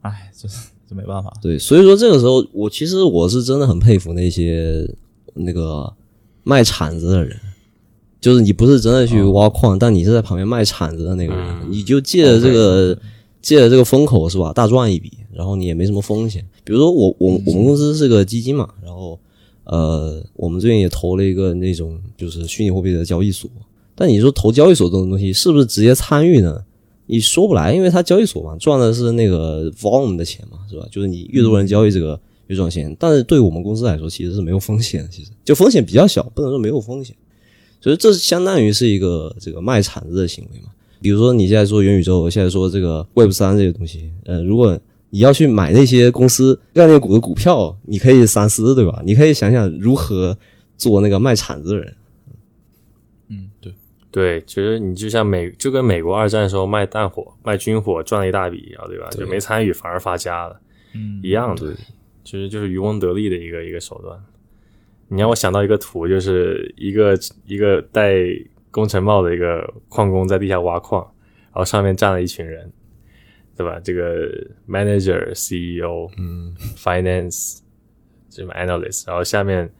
[0.00, 0.48] 哎，就
[0.92, 1.32] 就没办法。
[1.40, 4.86] 对，所以说这个时候，我其实我是真的很佩服那些
[5.34, 5.90] 那个
[6.44, 7.34] 卖铲子的人，
[8.20, 12.96] 就是你不是真的去挖矿，但你是在旁边卖铲子的那个人，嗯你就借着这个、
[13.40, 16.44] 借着这个风口是吧，大赚一笔，然后你也没什么风险。
[16.64, 19.18] 比如说我我我们公司是个基金嘛，然后
[19.64, 23.50] 呃，我们最近也投了一个那种就是虚拟货币的交易所，
[23.94, 26.62] 但你说投交易所这种东西是不是直接参与呢？
[27.06, 30.86] 你说不来，因为它交易所嘛，赚的是那个 volume 的钱嘛，是吧？
[30.90, 32.94] 就是你越多人交易这个越赚钱。
[32.98, 37.14] 但是对我们公司来说，其实是没有风险，其实就风险比较小，不能说没有风险。
[37.80, 40.68] 所以这相当于是一个这个卖铲子的行为嘛。
[41.00, 44.78] 比如说你现在说元宇宙，我现在说这个 Web 三这些东西，呃，如果
[45.10, 49.02] 你要去买那些公司概念股的股票，你可以三思，对吧？
[49.04, 50.38] 你可以想想如何
[50.78, 51.92] 做那个卖铲子的人。
[54.12, 59.08] 对，其实你就像美，就跟美国二战的时候卖弹火、卖军火赚了一大笔一样，对吧？
[59.10, 60.60] 就没参与反而发家了，
[60.94, 61.74] 嗯一样的，
[62.22, 64.22] 其实就是渔翁得利的一个一个手段。
[65.08, 68.14] 你让我想到一个图，就是一个一个戴
[68.70, 71.02] 工程帽的一个矿工在地下挖矿，
[71.46, 72.70] 然后上面站了一群人，
[73.56, 73.80] 对吧？
[73.82, 74.30] 这个
[74.68, 77.60] manager、CEO、嗯、finance
[78.30, 79.70] 什么 analyst，然后下面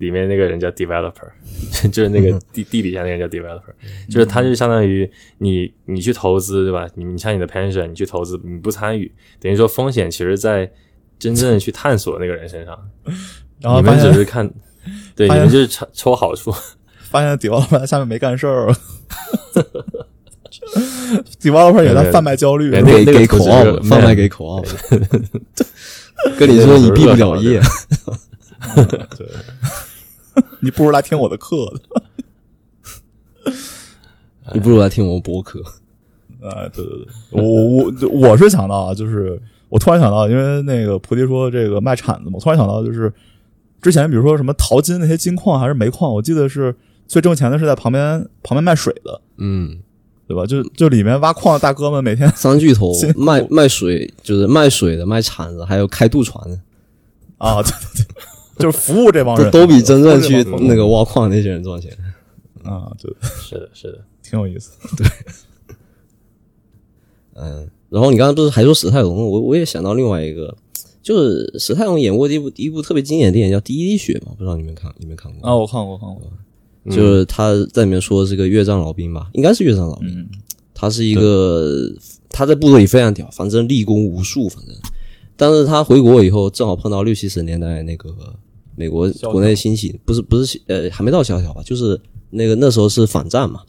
[0.00, 1.28] 里面那个人叫 developer，
[1.92, 3.72] 就是那个地地底下那个人叫 developer，
[4.08, 6.88] 就是他就相当于你你去投资，对吧？
[6.94, 10.70] 你你像你的 pension，你去投资，你不参与，等于说风险其实在
[11.18, 12.76] 真正去探索那个人身上，
[13.60, 14.50] 然后你们只是看，
[15.14, 16.52] 对，你们就是抽抽好处。
[17.10, 18.72] 发现 developer 下面没干事儿
[21.40, 22.70] ，developer 也在贩卖焦虑。
[22.70, 24.62] 对那个给给口号贩卖给口号，
[26.38, 27.60] 跟你说你毕不了业，
[29.18, 29.28] 对，
[30.60, 31.72] 你不如来听我的课。
[34.52, 35.60] 你不如来听我们播客。
[36.42, 43.12] 啊， 对对对，我我我我是想到啊，就是我突然想到，因为那个菩提说这个卖铲子嘛，我突然想到就是
[43.82, 46.74] 之前比如说什么淘金那些金矿还是煤矿，我记得是
[47.06, 49.78] 最挣钱的是在旁边旁边卖水的，嗯，
[50.26, 50.46] 对吧？
[50.46, 56.58] 就就里面挖矿的大哥们每天三巨头卖卖水，就是卖水的、卖铲子，还有开渡船的，
[57.38, 58.06] 啊，对对对，
[58.62, 61.90] 就是服务这帮人，都都比真正去那个挖矿那些人赚钱。
[62.62, 64.72] 啊，对，是的，是的，挺有意思。
[64.96, 65.06] 对
[67.34, 70.54] 嗯，然后你刚刚不是还说史泰龙，我我也想到另外一个，
[71.02, 75.48] 就是史泰龙演过的一部一部特别经典的电影叫《第一滴血》嘛，不知道你们看你们看过？
[75.48, 76.22] 啊，我看过看过，
[76.94, 80.08] 就是他在里面说是个越战老兵吧，应该是越战老兵。
[80.08, 80.28] 嗯
[80.72, 81.92] 他是一个
[82.30, 84.74] 他在部队里非常屌，反正立功无数，反正。
[85.36, 88.08] 但是他回国以后，正好碰到六七十年代那个
[88.80, 92.00] 美国国内兴起，不是不是呃还没到萧条吧，就是
[92.30, 93.60] 那个那时候是反战嘛，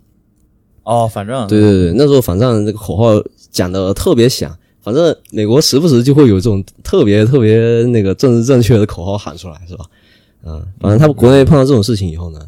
[0.84, 9.86] 哦，反正对对对，那时候反战这个口号讲的特别响，反正美国时不时就会有这种特别特别那个政治正确的口号喊出来，是吧？
[10.46, 12.40] 嗯，反正他们国内碰到这种事情以后呢，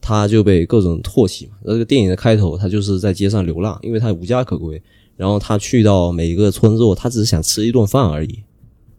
[0.00, 1.52] 他就被各种唾弃嘛。
[1.64, 4.80] 那这个电影的开头，他就是在街上流浪，因为他无家可归，
[5.16, 8.38] 然后他去到每一个村落，他只是想吃一顿饭而已。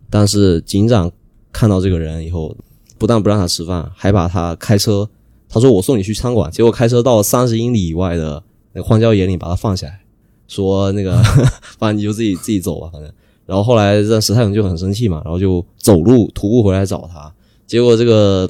[0.09, 1.11] 但是警长
[1.51, 2.55] 看到这个人以后，
[3.03, 5.09] 不但不让他吃饭，还把他开车，
[5.49, 8.41] 他说我送你去餐馆，结果开车到三十英里以外的
[8.71, 9.99] 那荒郊野岭把他放下来，
[10.47, 11.21] 说那个
[11.77, 13.11] 反正你就自己自己走吧，反正。
[13.45, 17.29] 然后后来这史泰龙就很生气嘛，然后就走路徒步回来找他，
[17.67, 18.49] 结果这个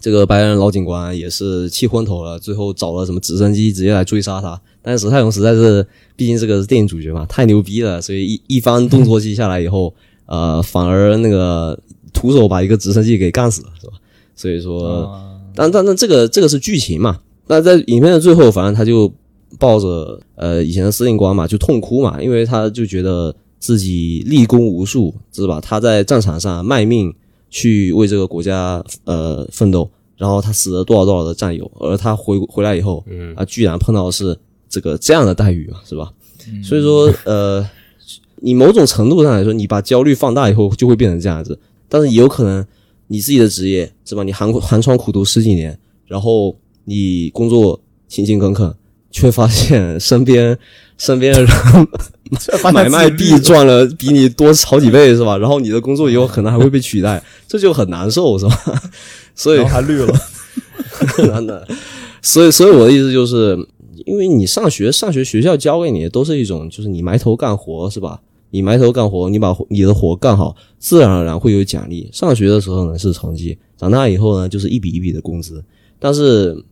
[0.00, 4.62] 这个白人老警官也是气昏头了，最后找了什么直升机直接来追杀他。
[4.80, 9.92] 但是史泰龙实在是，毕竟这个是电影主角嘛，太牛逼了，所以一一番动作戏下来以后，
[10.26, 11.76] 呃，反而那个
[12.12, 13.92] 徒手把一个直升机给干死了，是吧？
[14.34, 17.20] 所以说，啊但但但这个这个是剧情嘛？
[17.46, 19.12] 那在影片的最后，反正他就
[19.58, 25.60] 抱着呃以前的司令官嘛，就痛哭嘛，因为他就觉得自己立功无数，是吧？
[25.60, 27.12] 他在战场上卖命
[27.50, 34.34] 去为这个国家呃奋斗，然后他死了多少多少的战友，而他回回来以后，嗯啊，居然碰到的是
[34.70, 36.10] 这个这样的待遇嘛，是吧？
[36.64, 37.68] 所以说，呃，
[38.36, 41.58] 你某种程度上来说，你把焦虑放大以后，就会变成这样子。
[41.92, 42.66] 但是也有可能
[43.08, 44.22] 你自己的职业是吧？
[44.22, 47.78] 你寒寒窗苦读十几年，然后你工作
[48.08, 48.74] 勤勤恳恳，
[49.10, 50.56] 却发现身边
[50.96, 51.50] 身边的人
[52.72, 55.36] 买卖币赚了比你多好几倍是吧？
[55.36, 58.82] 然后你的工作以后可能还会被取代，这就很难受是吧？
[59.36, 60.14] 所以还绿了，
[61.28, 61.68] 难的。
[62.22, 63.54] 所以，所以我的意思就是，
[64.06, 68.22] 因为你上学，上学学校教给你的都是一种，就是你埋头干活，是吧？
[68.52, 72.08] 你埋头干活，你把你的活干好，自然而然会有奖励。
[72.12, 75.64] 上学的时候呢是成绩，长大以后呢就是一笔一笔的工资。
[75.98, 76.62] 但是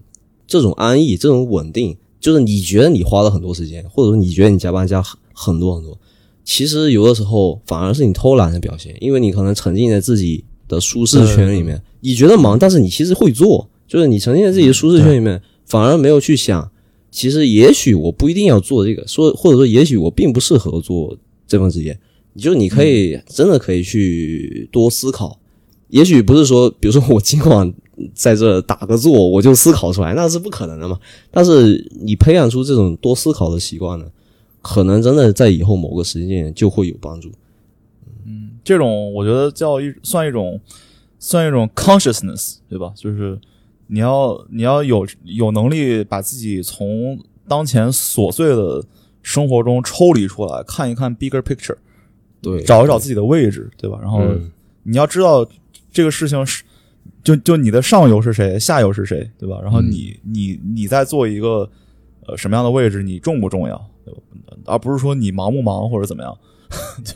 [0.46, 5.02] 这种安逸，这种稳定，就是你觉得你花了很多时间，或者说你觉得你加班加
[5.32, 5.98] 很多很多，
[6.44, 16.70] 其实有的时候反而是你偷懒的表现，因为你可能沉浸在自己的舒适圈里面，你觉得忙，但是你其实会做，就是你沉浸在自己的舒适圈里面，反而没有去想，
[17.10, 21.16] 其实也许我不一定要做这个，说或者说也许我并不适合做
[21.51, 21.98] 这份职业，
[22.34, 25.40] 你就你可以真的可以去多思考，
[25.88, 27.74] 也许不是说，比如说我今晚
[28.14, 30.96] 在这打个坐，我就思考出来，那是不可能的嘛。
[31.32, 34.07] 但是你培养出这种多思考的习惯呢，
[34.62, 37.32] 可能真的在以后某个时间点就会有帮助。
[38.24, 40.61] 嗯这种我觉得叫一算一种
[41.18, 42.92] 算一种 consciousness，对吧？
[42.94, 43.36] 就是
[43.88, 48.84] 你要你要有有能力把自己从当前琐碎的
[49.22, 51.76] 生活中抽离出来，看一看 bigger picture，
[52.40, 53.98] 对，找一找自己的位置，对吧？
[54.00, 54.50] 然后嗯
[54.82, 55.46] 你要知道
[55.92, 56.62] 这个事情是，
[57.22, 59.58] 就就你的上游是谁，下游是谁，对吧？
[59.62, 61.68] 然后你、你你在做一个
[62.26, 64.20] 呃什么样的位置，你重不重要，对吧？
[64.66, 66.36] 而不是说你忙不忙或者怎么样，
[67.04, 67.14] 就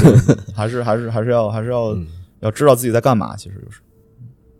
[0.00, 2.06] 就还是还是还是要还是要、嗯
[2.40, 3.80] 要知道自己在干嘛，其实就是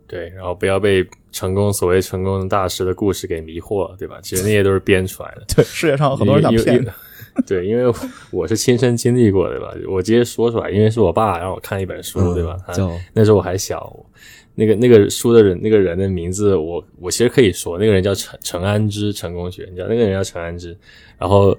[0.09, 4.17] 对，然后不要被成功所谓成功的大师的故事给迷惑了，对吧？
[4.23, 5.43] 其实那些都是编出来的。
[5.55, 6.87] 对世界上很多人想骗你，
[7.45, 7.93] 对，因为
[8.31, 9.71] 我是亲身经历过，对吧？
[9.87, 12.57] 我直接说出来，因为是我爸让我看一本书，对吧？
[12.65, 12.73] 他
[13.13, 13.95] 那时候我还小，
[14.55, 20.75] 那个那个书的人，那个人的名字我我其实可以说，那个人叫陈陈安之，成功学，你知道那个人叫陈安之，
[21.19, 21.55] 然后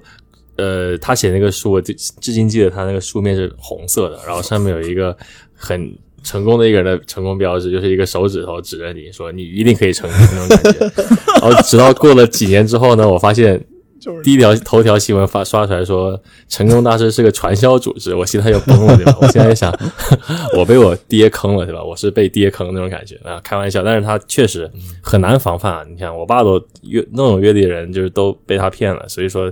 [0.57, 5.15] 呃，他写那个书，我至至今记得他那个书面是红色的，然后上面有一个
[5.55, 5.97] 很。
[6.23, 10.91] 成功的一个人的成功标志就是一个手指头指着你说你一定可以成功那种感觉，
[11.41, 13.63] 然后直到过了几年之后呢，我发现
[13.99, 16.19] 就是第一条头条新闻发刷出来说，
[16.49, 19.15] 成功大师是个传销组织，我心态就崩了，对吧？
[19.21, 19.71] 我现在想，
[20.57, 21.83] 我被我爹坑了，对吧？
[21.83, 24.67] 我是被爹坑那种感觉啊，开玩笑，但是他确实
[25.03, 25.85] 很难防范啊。
[25.87, 29.51] 你看，我爸都阅那种阅历的人，就是都被他骗了，所以说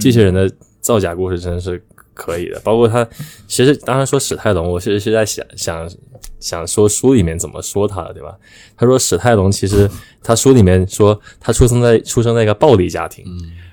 [0.00, 0.48] 这些人的
[0.80, 1.82] 造假故事真的是
[2.18, 2.60] 可以的。
[2.64, 3.06] 包括他，
[3.46, 5.88] 其实当然说史泰龙，我其实是在想想
[6.40, 8.36] 想说书里面怎么说他的，对吧？
[8.76, 9.88] 他说史泰龙其实
[10.22, 13.24] 他书里面说他出生在出生在一个暴力家庭，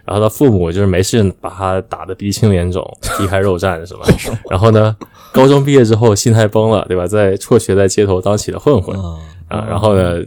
[0.06, 2.86] 然后他父母就是没事把他打得鼻青脸肿、
[3.18, 4.06] 皮开肉绽，是吧？
[4.50, 4.96] 然后呢，
[5.34, 7.08] 高中毕业之后心态崩了，对吧？
[7.08, 10.24] 在辍学在街头当起了混混啊，啊，然后呢，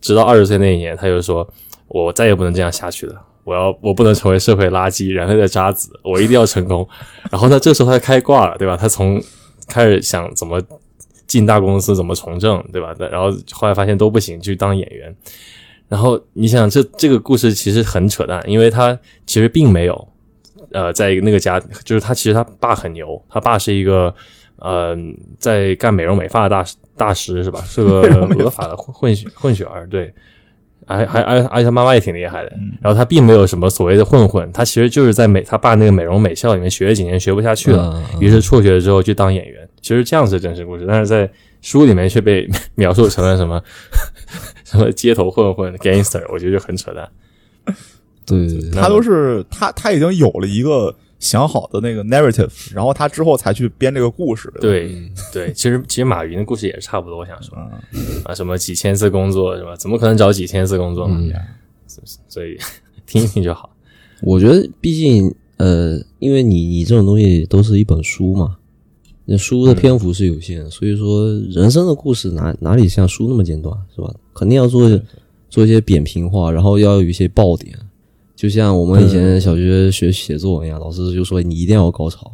[0.00, 1.48] 直到二十岁那一年，他就说
[1.88, 6.86] ：“我再也不能这样下去了。”我要，我不能成为社会垃圾、人类的渣子，我一定要成功。
[7.30, 8.76] 然后呢，这时候他开挂了，对吧？
[8.76, 9.22] 他从
[9.68, 10.60] 开始想怎么
[11.28, 12.92] 进大公司，怎么从政，对吧？
[12.98, 15.14] 然后后来发现都不行，去当演员。
[15.88, 20.08] 然后你想，这这个故事其实很扯淡，因为他其实并没有，
[20.72, 24.12] 呃，在那个家，就是他其实他爸很牛，他爸是一个
[24.58, 24.96] 呃
[25.38, 27.60] 在干美容美发的大师大师是吧？
[27.60, 28.00] 是个
[28.40, 30.12] 俄法的混混血混血儿，对，
[30.86, 32.52] 还还而而且他妈妈也挺厉害的。
[32.80, 39.68] 然后他并没有什么所谓的混混，他其实就是在美他爸那个美容美校里面学了几年，学不下去了，于是辍学之后去当演员。
[39.82, 41.30] 其实这样是真实故事，但是在
[41.60, 43.60] 书里面却被 描述成了什么
[44.64, 47.08] 什么街头混混 gangster，我觉得就很扯淡。
[48.24, 54.48] 对对对，他都是他他已经有了一个想好的那个 narrative，然后他之后才去编这个故事。
[54.50, 57.56] 吧，对对，其实其实马云的故事也是差不多，我想说
[58.24, 59.74] 啊，什么几千次工作是吧？
[59.76, 61.18] 怎么可能找几千次工作嘛？
[62.28, 62.58] 所以
[63.06, 63.70] 听一听就好。
[64.22, 68.56] 我觉得毕竟呃，因为你你这种东西都是一本书嘛，
[69.24, 74.14] 那书的篇幅是有限的，所以说人生的故事哪哪里像书那么简短是吧？
[74.34, 74.88] 肯定要做
[75.48, 77.74] 做一些扁平化，然后要有一些爆点，
[78.36, 82.30] 就像我们以前小学学写作文一样，老师就说你一定要有高潮。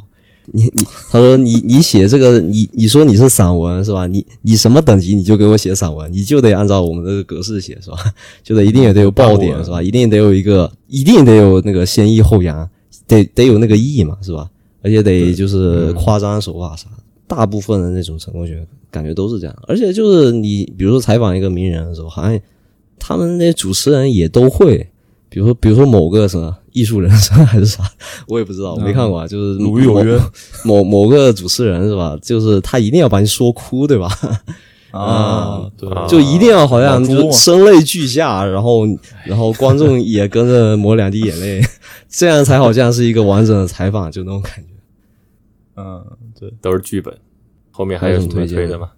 [0.47, 4.09] 你你他说你你写这个你你说你是散文是吧？
[4.09, 7.97] 你你什么等级你就给我写散文，你就得按照我们这个格式写是吧？
[8.43, 9.81] 就得一定也得有爆点是吧？
[9.81, 12.69] 一定得有一个一定得有那个先抑后扬，
[13.07, 14.51] 得得有那个意嘛是吧？
[14.83, 16.97] 而且得就是夸张手法啥的。
[17.29, 19.57] 大部分的那种成功学感觉都是这样。
[19.69, 22.39] 而且就是你比如说采访一个名人的时候，好像
[22.99, 24.89] 他们那些主持人也都会，
[25.33, 27.83] 比如说比如说某个什么艺术人生还是啥，
[28.29, 29.27] 我也不知道，我没看过啊。
[29.27, 30.21] 就是鲁豫有约
[30.63, 32.19] 某某个主持人是吧？
[32.21, 34.11] 就是他一定要把你说哭，对吧？
[34.93, 37.03] 啊，对，就一定要好像
[37.33, 38.83] 声泪俱下，然后
[39.25, 41.63] 然后观众也跟着抹两滴眼泪，
[42.11, 44.69] 这样才好像是一个完整的采访，就那种感觉。
[45.77, 46.05] 嗯，
[46.39, 47.17] 对，都是剧本。
[47.71, 48.91] 后面还有什么推的吗？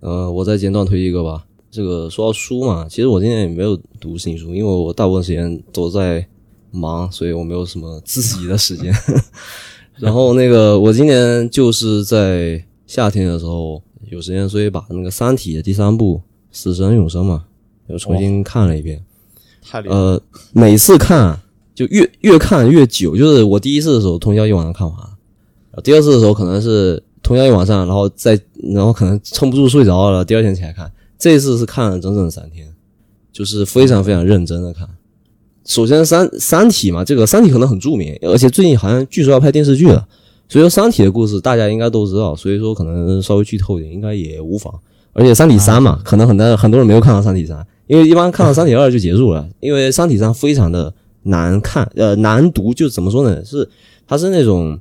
[0.00, 1.44] 呃，我再简短推一个吧。
[1.72, 6.22] 这个说到书嘛，其实我今年也没有读新书，因为我大部分时间都在
[6.70, 8.94] 忙，所以我没有什么自己的时间。
[9.96, 16.18] 然后那个，我今年就是在夏天的时候有时间，所以把那个《三体》的第三部
[16.50, 17.44] 《死神永生》嘛，
[17.86, 19.02] 又重新看了一遍。
[19.62, 20.20] 太厉害，呃，
[20.52, 21.40] 每次看
[21.74, 28.38] 就越越看越久，就是我第一次的时候通宵一晚上看完，然后第二次的时候可能是通宵一晚上，然后再
[28.74, 30.92] 然后可能撑不住睡着了，第二天起来看。
[31.22, 32.74] 这次是看了整整三天，
[33.32, 34.88] 就是非常非常认真的看。
[35.64, 40.04] 首先三三体嘛，这个三体可能很著名，而且最近好像据说要拍电视剧了，
[40.48, 44.74] 所以说三体的故事大家应该都知道，所以说可能稍微剧透一点应该也无妨。
[45.12, 50.92] 而且三体三嘛，可能很多很多人没有看到三体三，因为一般看到三体二就结束了，因为三体三非常的
[51.22, 53.44] 难看，呃，难读，就怎么说呢？
[53.44, 53.70] 是
[54.08, 54.76] 它是那种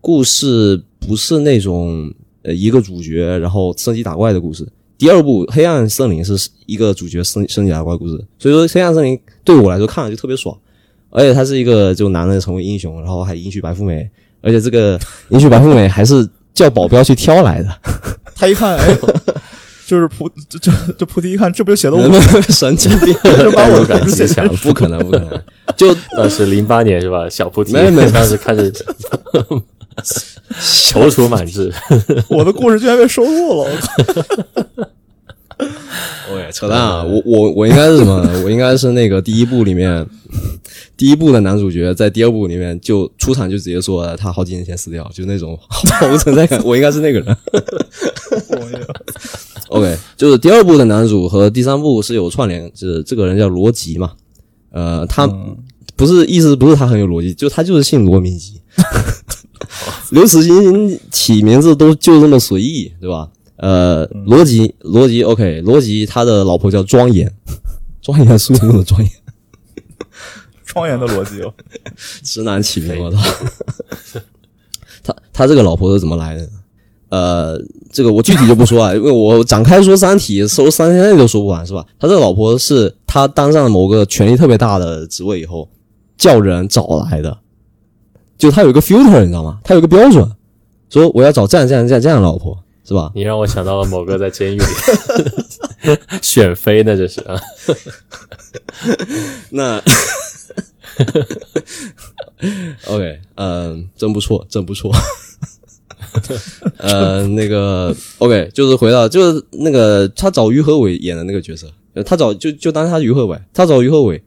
[0.00, 2.10] 故事，不是那种
[2.44, 4.66] 呃一个主角然后升级打怪的故事。
[5.02, 10.56] 第二部《黑暗森林》是一个主角升升级打怪故事，所以说《黑暗森林》对我来说看了就特别爽，
[11.10, 14.08] 而且他是一个就男的成为英雄，然后还迎娶白富美，
[14.42, 14.96] 而且这个
[15.30, 16.24] 迎娶白富美还是
[16.54, 17.68] 叫保镖去挑来的，
[18.36, 18.96] 他一看，哎，
[19.88, 24.48] 就是菩这这这菩提一看，这不就写的我神经病， 就把我代入感极强。
[24.58, 25.42] 不可能不可能，
[25.76, 27.28] 就当时零八年是吧？
[27.28, 28.70] 小菩提没没当时看着
[30.60, 31.72] 踌躇满志。
[32.28, 34.88] 我的故事居然被收录了，我靠
[36.32, 37.02] ！OK，扯淡啊！
[37.02, 38.20] 我我我应该是什么？
[38.44, 40.06] 我应该是那个第一部里面，
[40.96, 46.60] 第一部的男主角，在第二部里面就出场就直接说他好几年前死掉，就那种毫无存在感。
[46.64, 47.36] 我应该是那个人。
[49.68, 54.12] OK，就是第二部的男主和第三部是有串联，就是这个人叫罗辑嘛。
[54.70, 55.26] 呃，他
[55.96, 58.60] 不是意思不是他很有逻辑，就他就是姓罗名基。
[60.10, 63.28] 刘慈欣起名字都就这么随意，对吧？
[63.56, 67.32] 呃，罗辑，罗辑，OK，罗辑他的老婆叫庄严，
[68.00, 69.10] 庄严肃穆的庄严，
[70.66, 71.54] 庄严的逻辑哦，
[72.22, 73.18] 直男起名，我操！
[75.04, 76.48] 他他这个老婆是怎么来的？
[77.10, 77.60] 呃，
[77.92, 81.84] 这个我具体就不说啊，因为我展开说《三体》，说三天内都说不完，是吧？
[82.00, 85.68] 他这个老婆是他当上某个权力特别大的职位以后，
[86.16, 87.38] 叫人找来的，
[88.42, 89.60] 就他有一个 filter，你知道吗？
[89.62, 90.28] 他有一个标准，
[90.90, 93.12] 说我要找这样这样这样这样的老婆，是吧？
[93.14, 94.64] 你让我想到了某个在监狱里
[96.20, 97.40] 选妃呢，这是啊，
[99.50, 99.80] 那
[102.90, 104.90] OK，嗯、真不错，真不错。
[106.78, 114.20] 呃，那个 OK，就是回到就是那个他找于和伟演的那个角色，呃他找就就当他于和伟，他找于和伟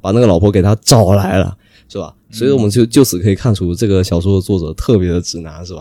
[0.00, 1.56] 把那个老婆给他找来了，
[1.88, 2.12] 是吧？
[2.34, 5.80] 所以我们就就此可以看出这个小说的作者特别的直男，是吧？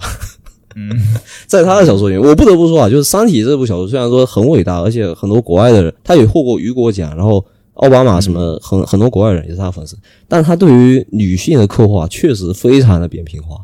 [0.75, 0.89] 嗯，
[1.45, 7.43] 在他的小说里面，我不得不说啊，就是《三体》这部小说虽然说很伟大，而且很多国外的人他也获过雨果奖，然后
[7.73, 9.97] 奥巴马什么很很多国外人也是他的粉丝，
[10.27, 13.57] 但他对于女性的刻画确实非常的扁平化，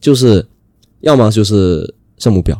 [0.00, 0.44] 就是
[1.00, 2.56] 要么就是圣母婊，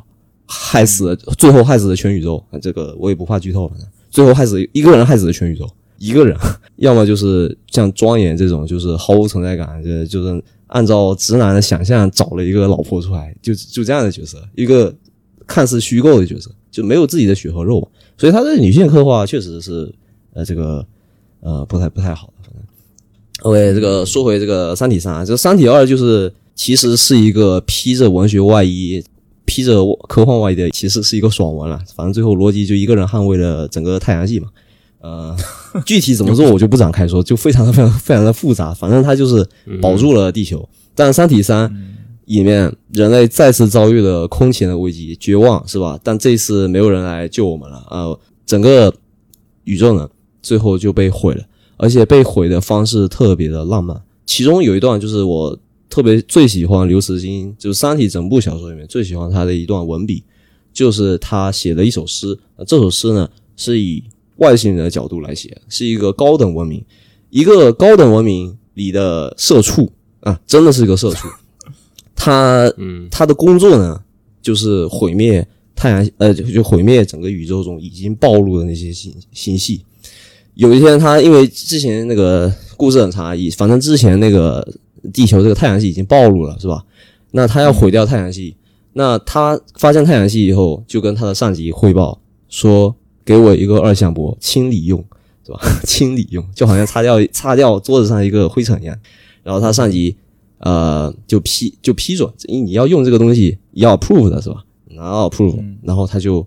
[0.47, 6.37] 害死了最后害死了全宇宙，这个我也不怕剧透，反正最后害死一个人害死了全宇宙，一个人，
[6.77, 14.95] 要么就是像庄严这种就是毫无存在感，这就是按照直男的想象找了一个老婆出来，就就这样的角色，一个
[15.47, 19.93] 看似虚构的角色，就没有自己的血和肉嘛，所以他的女性刻画确实是
[20.33, 20.87] 呃这个
[21.41, 22.63] 呃不太不太好的，反正
[23.43, 29.05] OK 这个说回这个《三体三》啊，这《三体二》就是其实是一个披着文学外衣。
[29.49, 31.81] 披着科幻外衣的，其实是一个爽文了。
[31.95, 34.49] 反正最后罗辑就一个人捍卫了整个太阳系嘛。
[35.07, 35.37] 呃，
[35.85, 38.75] 具体怎么做我就不展开说，就非常的非常非常的复杂。
[38.75, 39.47] 反正他就是
[39.81, 40.69] 保住了地球。
[40.97, 41.69] 但《三体三》
[42.25, 45.99] 里面人类再次遭遇了空前的危机，绝望是吧？
[46.03, 48.21] 但这次没有人来救我们了啊、呃！
[48.45, 48.93] 整个
[49.65, 50.09] 宇宙呢，
[50.43, 51.45] 最后就被毁了，
[51.77, 54.03] 而且被毁的方式特别的浪漫。
[54.25, 55.57] 其中有一段就是我
[55.89, 60.25] 特别最喜欢刘慈欣，就是《三体》整部小说里面最喜欢他的一段文笔，
[60.73, 62.37] 就是他写的一首诗。
[62.67, 64.03] 这首诗呢是以
[64.37, 66.85] 外星人的角度来写，是一个高等文明，
[67.31, 69.91] 一个高等文明里的社畜
[70.21, 71.29] 啊，真的是一个社畜。
[72.15, 74.01] 他嗯他的工作呢，
[74.41, 79.85] 就是毁灭太阳，呃，就就毁灭整个宇宙中已经暴露的那些星星系。
[80.55, 84.67] 有一天，他因为之前那个故事很长，以反正之前那个
[85.13, 86.83] 地球这个太阳系已经暴露了，是吧？
[87.33, 88.57] 那他要毁掉太阳系，
[88.95, 92.19] 那他发现太阳系以后，就跟他的上级汇报
[92.49, 92.97] 说
[93.27, 95.05] ：“给我一个二向箔，清理用，
[95.45, 95.61] 是吧？
[95.85, 98.97] 清理用，就好像擦掉擦掉桌子上一个灰尘一样。”
[99.43, 100.17] 然后他上级
[100.59, 104.65] 呃就批就批准，你要用这个东西要 approve 的是吧？
[104.91, 106.47] 拿到 approve，、然后他就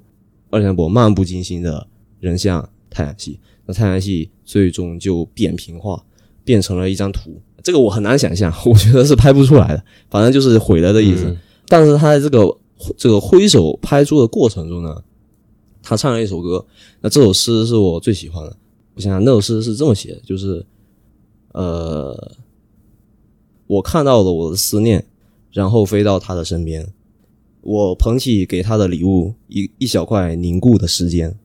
[0.50, 1.86] 二向箔漫不经心的
[2.20, 6.02] 扔向太阳系，那太阳系最终就扁平化，
[6.44, 7.40] 变成了一张图。
[7.62, 11.26] 这个我很难想象， 我觉得是拍不出来的，反正就是毁了的意思。
[11.26, 11.38] 嗯
[11.72, 12.58] 但是他在这个
[12.98, 15.04] 这个挥手拍出的过程中呢，
[15.90, 16.64] 他唱了一首歌，
[17.02, 18.56] 那这首诗是我最喜欢的。
[18.94, 20.64] 我想想，那首诗是这么写的，就是
[21.54, 22.32] 呃，
[23.66, 25.04] 我看到了我的思念，
[25.52, 26.88] 然后飞到他的身边，
[27.62, 31.36] 我捧起给他的礼物，一一小块凝固的时间。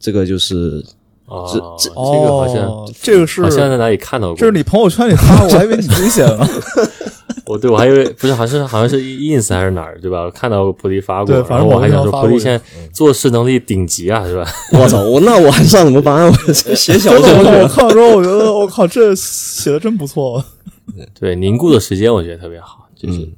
[0.00, 0.84] 这个就是
[1.26, 1.46] 哦，
[1.78, 6.44] 这这个好像哦这个是好像在哪里看到过，这是你朋友圈里发，我还以为你自己写的呢。
[7.48, 10.22] 我对我还以为不是，好像是好像是 ins 还是哪儿对吧？
[10.22, 12.60] 我看到菩提发过，对反正然后我还想说菩提现在
[12.92, 14.46] 做事能力顶级啊，是吧？
[14.74, 16.26] 我操，我那我还上什么班？
[16.26, 20.44] 我 写小说看我看了之后，我觉得我靠，这写的真不错。
[21.18, 23.28] 对，凝固的时间我觉得特别好，就是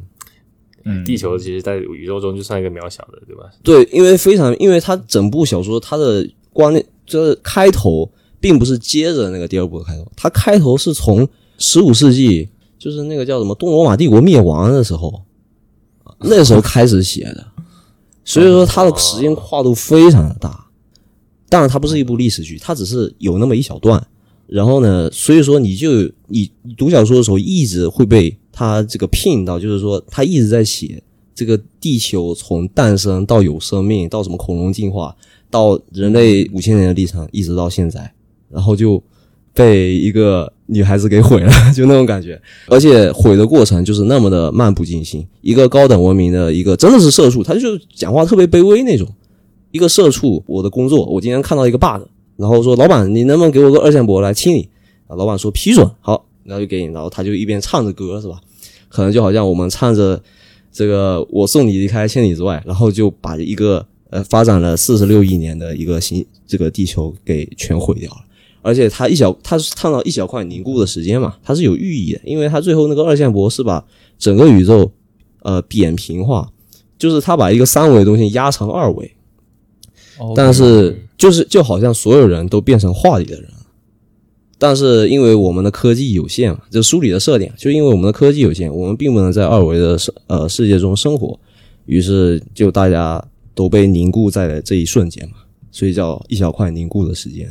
[0.85, 3.45] 嗯地球其实在宇宙中就算一个渺小的，对吧？
[3.63, 8.11] 对，因为非常，因为它整部小说它的观念就是开头
[8.41, 11.29] 并不是接着那个第二部的开头，它开头是从
[11.59, 12.49] 十五世纪，
[12.81, 15.23] 就是那个叫什么东罗马帝国灭亡的时候，
[16.21, 17.47] 那时候开始写的，
[18.25, 20.67] 所以说它的时间跨度非常的大。
[21.51, 24.05] 当然，它不是一部历史剧，它只是有那么一小段。
[24.47, 25.91] 然后呢，所以说你就
[26.29, 31.03] 你你读小说的时候，一直会被它这个聘到，就是说它一直在写
[31.35, 35.15] 这个地球从诞生到有生命，到什么恐龙进化，
[35.51, 38.13] 到人类五千年的历程，一直到现在，
[38.49, 39.03] 然后就
[39.53, 42.41] 被一个女孩子给毁了， 就那种感觉。
[42.69, 45.27] 而且毁的过程就是那么的漫不经心。
[45.41, 49.07] 一个高等文明的一个真的是社畜，他就讲话特别卑微那种。
[49.73, 52.03] 一个社畜，我的工作，我今天看到一个 bug，
[52.37, 54.69] 然后说老板，你能不能给我个二线博来清理？
[55.07, 58.41] 啊，老板说批准，好，然后就给你，然后他就一边唱着歌是吧？
[58.89, 60.21] 可能就好像我们唱着
[60.73, 68.19] 这个“我送你离开千里之外”，然后就把一个呃发展了四十六亿年的一个星这个地球给全毁掉了。
[68.63, 73.85] 而且他一小，他是看到一小块凝固的时间嘛，它是有寓意的，因为他最后那个二线箔是把
[74.19, 74.91] 整个宇宙
[75.43, 76.49] 呃扁平化，
[76.99, 79.11] 就是他把一个三维的东西压成二维，
[80.35, 83.51] 但是就是就好像所有人都变成画里的人，
[84.59, 91.39] 但是因为我们的科技有限嘛，就书里的设定，就因为我们的科技有限，我们并不能在二维的世呃世界中生活，
[91.87, 93.23] 于是就大家
[93.55, 95.37] 都被凝固在了这一瞬间嘛，
[95.71, 97.51] 所以叫一小块凝固的时间，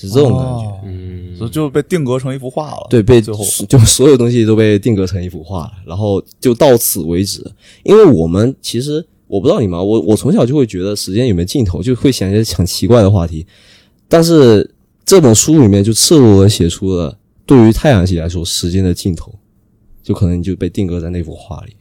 [0.00, 0.44] 是这种感觉。
[0.44, 2.86] 哦嗯，就就被定格成一幅画了。
[2.88, 7.44] 对，被最后 就所有东西都被定格成一幅画了，然后就到此为止。
[7.82, 13.46] 因为我们其实我不知道你们啊，我我从小就会觉得时间有没有尽头，就会想一些很奇怪的话题。
[14.08, 19.34] 但是这本书里面就赤裸裸写出了对于太阳系来说时间的尽头，
[20.02, 21.74] 就可能你就被定格在那幅画里。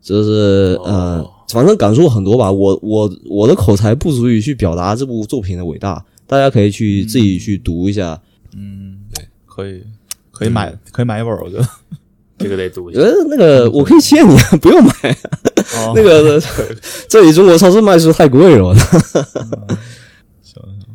[0.00, 2.52] 这是呃哦，反正感触很多吧。
[2.52, 8.20] 我我我的口才不足以去表达这部作品的伟大，大家可以去自己去读一下。
[8.56, 9.82] 嗯，对可以
[10.30, 11.68] 可以买可以买一本，我觉得。
[12.36, 13.00] 这个得读一下。
[13.00, 14.92] 呃，那个我可以借你， 不用买。
[15.76, 16.40] 哦那个
[17.08, 18.90] 这里中国超市卖书太贵了，我操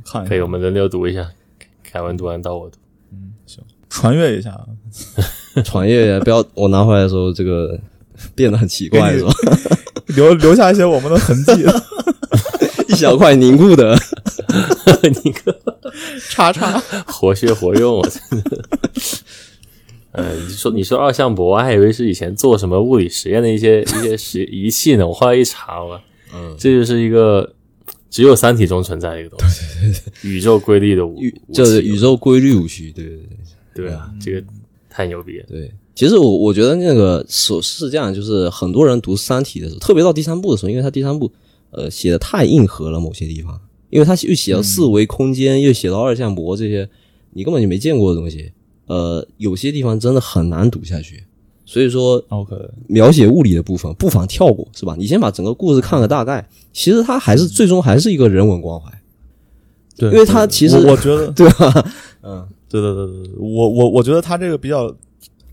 [0.05, 1.29] 看一下可以，我们轮流读一下，
[1.83, 2.77] 凯文读完到我读。
[3.13, 4.59] 嗯，行传阅一下。
[5.63, 7.79] 传阅不要我拿回来的时候，这个
[8.35, 9.31] 变得很奇怪是吧？
[10.07, 11.65] 留留下一些我们的痕迹，
[12.89, 13.97] 一小块凝固的，
[15.23, 15.59] 你个
[16.29, 16.79] 叉叉。
[17.07, 18.65] 活学活用，我真的。
[20.11, 25.07] 呃，你说你说二向箔，我还以为是以前做什么物理实验的一些一些实仪器呢。
[25.07, 25.99] 我后来一查，我
[26.33, 27.53] 嗯，这就是一个
[28.09, 29.63] 只有《三体》中存在的一个东西，
[30.27, 31.03] 宇宙规律的
[31.53, 33.17] 就是宇宙规律武器，对对
[33.75, 34.43] 对对啊，这个
[34.89, 35.45] 太牛逼了。
[35.47, 35.71] 对。
[35.95, 41.29] 其实我我觉得那个是是这样，就是很多人读《三体》的时候，特别到第三部的时候，因为它第三部
[41.71, 43.59] 呃写的太硬核了，某些地方，
[43.89, 46.89] 因为他又写到四维空间，又写到二向箔这些
[47.33, 48.51] 你根本就没见过的东西，
[48.87, 51.23] 呃，有些地方真的很难读下去。
[51.65, 52.55] 所以说，OK，
[52.87, 54.95] 描写物理的部分不妨跳过，是吧？
[54.97, 58.91] 你先把整个故事看个大概，其实它还是最终还是一个人文关怀，
[59.95, 61.91] 对，因为它其实我我觉得， 对吧？
[62.23, 64.91] 嗯，对对对对对，我我我觉得他这个比较，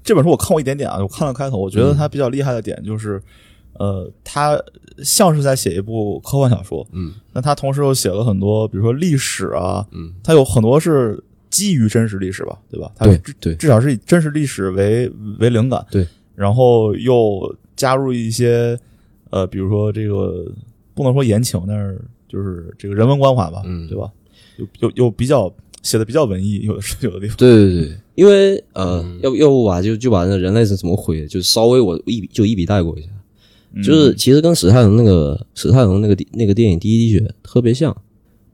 [0.02, 3.22] 这本书我看过一点点啊，我看了开头，我觉得他比较厉害的点就是，
[3.78, 4.60] 呃，他
[5.02, 12.90] 像是在写一部科幻小说，嗯，那他同时又写了很多，比如说历史啊，嗯，他有很多是基于真实历史吧，对吧？
[12.96, 13.54] 他对至对。
[13.54, 18.78] 至少是以真实历史为为灵感，对，然后又加入一些
[19.30, 20.46] 呃，比如说这个
[20.94, 23.86] 不能说言情，但是就是这个人文关怀吧，嗯。
[23.88, 24.10] 对吧？
[24.56, 29.20] 又又又比较写的比较文艺，有的是有的地方，对对对，因为呃，嗯。
[29.22, 33.08] 要不要不吧，就就把那人类是怎么毁的，就稍微我一笔就一笔带过一下。
[33.74, 37.96] 嗯就是其实跟史泰龙那个史泰龙那个那个电影《第一滴血》特别像，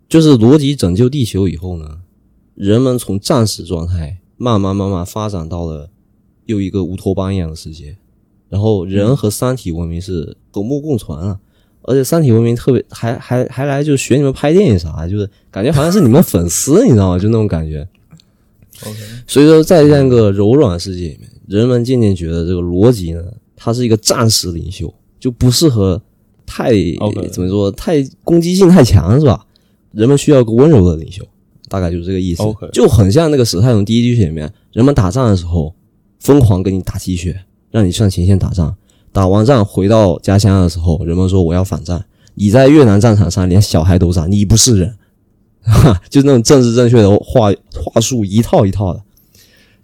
[0.08, 1.98] 就是罗辑拯救地球以后呢，
[2.54, 5.90] 人们从战死状态慢慢慢慢发展到了
[6.46, 7.96] 又一个乌托邦一样的世界，
[8.48, 11.38] 然后人和三体文明是和睦共存啊。
[11.84, 17.18] 而且三体文明特别还还还来就学你们拍电影啥，就是感觉好像是你们粉丝， 你知道吗？
[17.18, 17.88] 就那种感觉。
[18.86, 23.22] OK，所以说，在这样一个柔软世界里面，人们渐渐觉得这个罗辑呢，
[23.56, 26.02] 他是一个战时领袖，就不适合
[26.44, 26.72] 太
[27.30, 29.46] 怎么说，太攻击性太强，是吧？
[29.92, 31.24] 人们需要个温柔的领袖，
[31.68, 32.42] 大概就是这个意思。
[32.72, 35.72] 就很像那个史泰龙第一滴血里面，人们打仗的时候
[36.18, 38.74] 疯狂给你打鸡血，让你上前线打仗，
[39.12, 42.04] 打完仗回到家乡的时候，人们说我要反战，
[42.34, 44.96] 你在越南战场上连小孩都杀，你不是人。
[45.62, 49.00] 哈， 就那种政治正确的话话术一套一套的，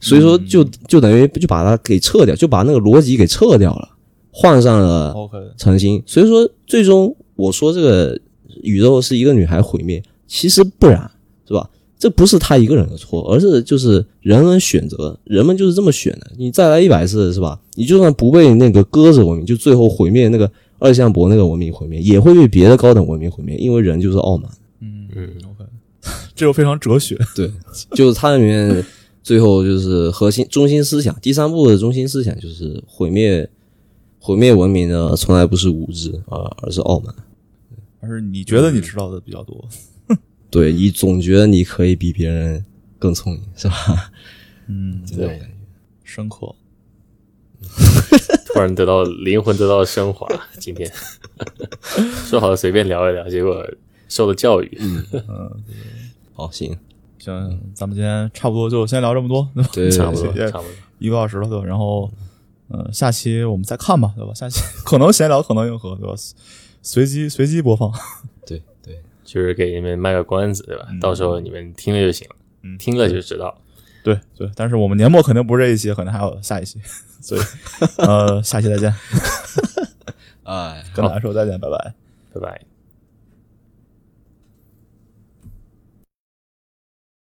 [0.01, 3.89] 所以说就就等于就把它给撤掉，就把那个逻辑给撤掉了，
[4.41, 6.01] 换上了 OK，诚心。
[6.07, 8.17] 所以说，最终我说这个
[8.63, 11.11] 宇宙是一个女孩毁灭，其实不然，
[11.45, 11.69] 是吧？
[11.99, 16.31] 这不是他一个人的错，而是就是人们选择，人们就是这么选的。
[16.37, 17.61] 你再来一百次，是吧？
[17.75, 20.49] 你就算不被那个鸽子文明，就最后毁灭那个
[20.79, 24.49] 二向箔那个文明毁灭，也会被别的高等文明毁灭，因为人就是傲慢。
[24.81, 25.69] 嗯嗯，OK，
[26.37, 27.51] 这又非常哲学，对，
[27.97, 28.85] 就是它里面
[29.25, 33.51] 最后就是核心中心思想，第三部的中心思想就是毁灭
[34.19, 37.15] 毁灭文明呢，从来不是无知啊，而是傲慢。
[38.01, 39.69] 而是你觉得你知道的比较多，
[40.51, 42.65] 对你总觉得你可以比别人
[42.99, 43.75] 更聪明，是吧？
[44.69, 45.49] 嗯，这种感觉。
[46.05, 46.55] 深刻。
[48.47, 50.27] 突然得到灵魂得到了升华。
[50.59, 50.91] 今天
[52.25, 53.67] 说好了随便聊一聊，结果
[54.09, 54.79] 受了教育。
[54.81, 55.05] 嗯
[56.35, 56.77] 好，行，
[57.19, 60.71] 行，咱们今天差不多就先聊这么多，对差不多，差不多。
[60.99, 61.65] 一个小时了，对吧？
[61.65, 62.11] 然后，
[62.71, 64.33] 嗯、下期我们再看吧，对吧？
[64.35, 66.15] 下期 可能闲聊，可能硬核，对吧？
[66.83, 67.93] 随机随机播放。
[68.47, 70.87] 对对，就是给你们卖个关子，对吧？
[71.01, 73.57] 到时候你们听了就行了，嗯听了就知道。
[74.03, 76.81] 对对，但是我们年末肯定不是这一期，可能还有下一期，
[77.21, 77.41] 所以
[77.99, 78.95] 呃，下期再见，
[80.45, 80.85] 哎。
[80.95, 81.95] 跟大家说再见，拜拜。
[82.33, 82.78] 拜拜。